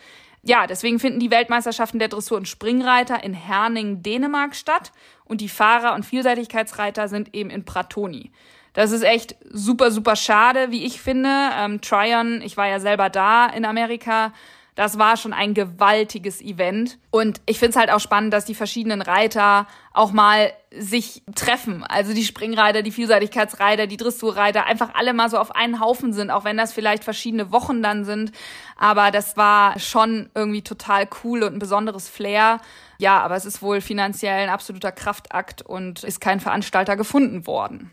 Ja, 0.44 0.66
deswegen 0.66 0.98
finden 0.98 1.20
die 1.20 1.30
Weltmeisterschaften 1.30 2.00
der 2.00 2.08
Dressur- 2.08 2.36
und 2.36 2.48
Springreiter 2.48 3.22
in 3.22 3.32
Herning, 3.32 4.02
Dänemark 4.02 4.56
statt 4.56 4.90
und 5.24 5.40
die 5.40 5.48
Fahrer- 5.48 5.94
und 5.94 6.04
Vielseitigkeitsreiter 6.04 7.06
sind 7.08 7.32
eben 7.34 7.48
in 7.48 7.64
Pratoni. 7.64 8.32
Das 8.72 8.90
ist 8.90 9.02
echt 9.02 9.36
super, 9.50 9.90
super 9.90 10.16
schade, 10.16 10.70
wie 10.70 10.84
ich 10.84 11.00
finde. 11.00 11.30
Ähm, 11.56 11.80
Tryon, 11.80 12.42
ich 12.42 12.56
war 12.56 12.66
ja 12.66 12.80
selber 12.80 13.08
da 13.08 13.46
in 13.46 13.64
Amerika. 13.64 14.32
Das 14.74 14.98
war 14.98 15.18
schon 15.18 15.34
ein 15.34 15.52
gewaltiges 15.52 16.40
Event. 16.40 16.98
Und 17.10 17.42
ich 17.44 17.58
finde 17.58 17.72
es 17.72 17.76
halt 17.76 17.90
auch 17.90 18.00
spannend, 18.00 18.32
dass 18.32 18.46
die 18.46 18.54
verschiedenen 18.54 19.02
Reiter 19.02 19.66
auch 19.92 20.12
mal 20.12 20.50
sich 20.74 21.22
treffen. 21.34 21.84
Also 21.84 22.14
die 22.14 22.24
Springreiter, 22.24 22.80
die 22.80 22.90
Vielseitigkeitsreiter, 22.90 23.86
die 23.86 23.98
Dressurreiter, 23.98 24.64
einfach 24.64 24.94
alle 24.94 25.12
mal 25.12 25.28
so 25.28 25.36
auf 25.36 25.54
einen 25.54 25.78
Haufen 25.78 26.14
sind, 26.14 26.30
auch 26.30 26.44
wenn 26.44 26.56
das 26.56 26.72
vielleicht 26.72 27.04
verschiedene 27.04 27.52
Wochen 27.52 27.82
dann 27.82 28.06
sind. 28.06 28.32
Aber 28.82 29.12
das 29.12 29.36
war 29.36 29.78
schon 29.78 30.28
irgendwie 30.34 30.62
total 30.62 31.08
cool 31.22 31.44
und 31.44 31.54
ein 31.54 31.60
besonderes 31.60 32.08
Flair. 32.08 32.60
Ja, 32.98 33.20
aber 33.20 33.36
es 33.36 33.44
ist 33.44 33.62
wohl 33.62 33.80
finanziell 33.80 34.42
ein 34.42 34.48
absoluter 34.48 34.90
Kraftakt 34.90 35.62
und 35.62 36.02
ist 36.02 36.20
kein 36.20 36.40
Veranstalter 36.40 36.96
gefunden 36.96 37.46
worden. 37.46 37.92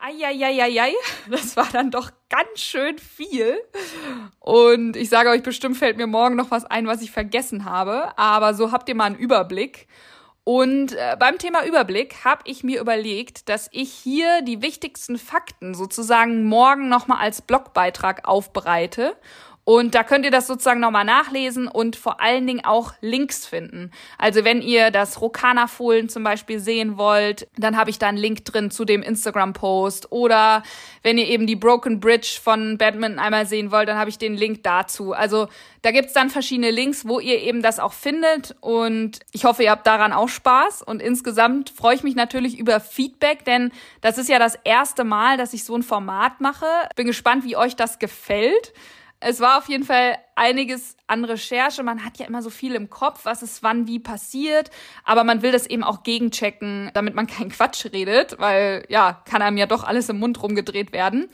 Eieieiei, 0.00 0.92
das 1.28 1.56
war 1.56 1.66
dann 1.72 1.90
doch 1.90 2.12
ganz 2.28 2.60
schön 2.60 2.96
viel. 2.98 3.58
Und 4.38 4.94
ich 4.94 5.08
sage 5.08 5.30
euch, 5.30 5.42
bestimmt 5.42 5.78
fällt 5.78 5.96
mir 5.96 6.06
morgen 6.06 6.36
noch 6.36 6.52
was 6.52 6.64
ein, 6.64 6.86
was 6.86 7.02
ich 7.02 7.10
vergessen 7.10 7.64
habe. 7.64 8.16
Aber 8.16 8.54
so 8.54 8.70
habt 8.70 8.88
ihr 8.88 8.94
mal 8.94 9.06
einen 9.06 9.16
Überblick. 9.16 9.88
Und 10.44 10.92
äh, 10.92 11.16
beim 11.18 11.38
Thema 11.38 11.64
Überblick 11.64 12.22
habe 12.24 12.42
ich 12.44 12.62
mir 12.62 12.78
überlegt, 12.78 13.48
dass 13.48 13.68
ich 13.72 13.90
hier 13.90 14.42
die 14.42 14.60
wichtigsten 14.60 15.16
Fakten 15.16 15.74
sozusagen 15.74 16.44
morgen 16.44 16.90
nochmal 16.90 17.20
als 17.20 17.40
Blogbeitrag 17.40 18.28
aufbereite 18.28 19.16
und 19.64 19.94
da 19.94 20.02
könnt 20.02 20.26
ihr 20.26 20.30
das 20.30 20.46
sozusagen 20.46 20.80
nochmal 20.80 21.06
nachlesen 21.06 21.68
und 21.68 21.96
vor 21.96 22.20
allen 22.20 22.46
Dingen 22.46 22.64
auch 22.64 22.92
Links 23.00 23.46
finden. 23.46 23.90
Also 24.18 24.44
wenn 24.44 24.60
ihr 24.60 24.90
das 24.90 25.22
Rokana-Fohlen 25.22 26.10
zum 26.10 26.22
Beispiel 26.22 26.60
sehen 26.60 26.98
wollt, 26.98 27.48
dann 27.56 27.78
habe 27.78 27.88
ich 27.88 27.98
da 27.98 28.08
einen 28.08 28.18
Link 28.18 28.44
drin 28.44 28.70
zu 28.70 28.84
dem 28.84 29.02
Instagram-Post. 29.02 30.12
Oder 30.12 30.62
wenn 31.02 31.16
ihr 31.16 31.28
eben 31.28 31.46
die 31.46 31.56
Broken 31.56 31.98
Bridge 31.98 32.38
von 32.42 32.76
Badminton 32.76 33.18
einmal 33.18 33.46
sehen 33.46 33.70
wollt, 33.70 33.88
dann 33.88 33.96
habe 33.96 34.10
ich 34.10 34.18
den 34.18 34.34
Link 34.34 34.62
dazu. 34.64 35.14
Also 35.14 35.48
da 35.80 35.92
gibt's 35.92 36.12
dann 36.12 36.28
verschiedene 36.28 36.70
Links, 36.70 37.08
wo 37.08 37.18
ihr 37.18 37.40
eben 37.40 37.62
das 37.62 37.78
auch 37.78 37.94
findet. 37.94 38.54
Und 38.60 39.20
ich 39.32 39.46
hoffe, 39.46 39.62
ihr 39.62 39.70
habt 39.70 39.86
daran 39.86 40.12
auch 40.12 40.28
Spaß. 40.28 40.82
Und 40.82 41.00
insgesamt 41.00 41.70
freue 41.70 41.94
ich 41.94 42.02
mich 42.02 42.16
natürlich 42.16 42.58
über 42.58 42.80
Feedback, 42.80 43.46
denn 43.46 43.72
das 44.02 44.18
ist 44.18 44.28
ja 44.28 44.38
das 44.38 44.58
erste 44.64 45.04
Mal, 45.04 45.38
dass 45.38 45.54
ich 45.54 45.64
so 45.64 45.74
ein 45.74 45.82
Format 45.82 46.42
mache. 46.42 46.66
Bin 46.96 47.06
gespannt, 47.06 47.44
wie 47.44 47.56
euch 47.56 47.76
das 47.76 47.98
gefällt. 47.98 48.74
Es 49.26 49.40
war 49.40 49.56
auf 49.56 49.70
jeden 49.70 49.84
Fall 49.84 50.18
einiges 50.36 50.98
an 51.06 51.24
Recherche. 51.24 51.82
Man 51.82 52.04
hat 52.04 52.18
ja 52.18 52.26
immer 52.26 52.42
so 52.42 52.50
viel 52.50 52.74
im 52.74 52.90
Kopf, 52.90 53.24
was 53.24 53.42
ist 53.42 53.62
wann 53.62 53.86
wie 53.86 53.98
passiert. 53.98 54.70
Aber 55.02 55.24
man 55.24 55.40
will 55.40 55.50
das 55.50 55.66
eben 55.66 55.82
auch 55.82 56.02
gegenchecken, 56.02 56.90
damit 56.92 57.14
man 57.14 57.26
keinen 57.26 57.50
Quatsch 57.50 57.86
redet, 57.86 58.38
weil 58.38 58.84
ja, 58.90 59.22
kann 59.24 59.40
einem 59.40 59.56
ja 59.56 59.64
doch 59.64 59.82
alles 59.82 60.10
im 60.10 60.18
Mund 60.18 60.42
rumgedreht 60.42 60.92
werden. 60.92 61.30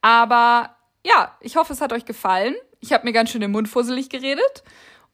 Aber 0.00 0.76
ja, 1.04 1.36
ich 1.40 1.56
hoffe, 1.56 1.74
es 1.74 1.82
hat 1.82 1.92
euch 1.92 2.06
gefallen. 2.06 2.54
Ich 2.80 2.94
habe 2.94 3.04
mir 3.04 3.12
ganz 3.12 3.30
schön 3.30 3.42
den 3.42 3.52
Mund 3.52 3.68
fusselig 3.68 4.08
geredet. 4.08 4.64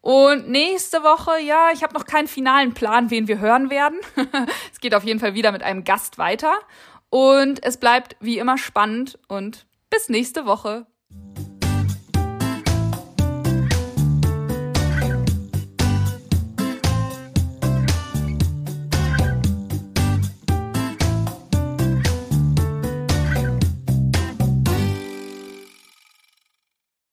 Und 0.00 0.48
nächste 0.48 1.02
Woche, 1.02 1.40
ja, 1.40 1.70
ich 1.72 1.82
habe 1.82 1.94
noch 1.94 2.04
keinen 2.04 2.28
finalen 2.28 2.72
Plan, 2.72 3.10
wen 3.10 3.26
wir 3.26 3.40
hören 3.40 3.68
werden. 3.68 3.98
es 4.72 4.78
geht 4.78 4.94
auf 4.94 5.02
jeden 5.02 5.18
Fall 5.18 5.34
wieder 5.34 5.50
mit 5.50 5.64
einem 5.64 5.82
Gast 5.82 6.18
weiter. 6.18 6.54
Und 7.10 7.64
es 7.64 7.78
bleibt 7.78 8.14
wie 8.20 8.38
immer 8.38 8.58
spannend 8.58 9.18
und 9.26 9.66
bis 9.90 10.08
nächste 10.08 10.46
Woche. 10.46 10.86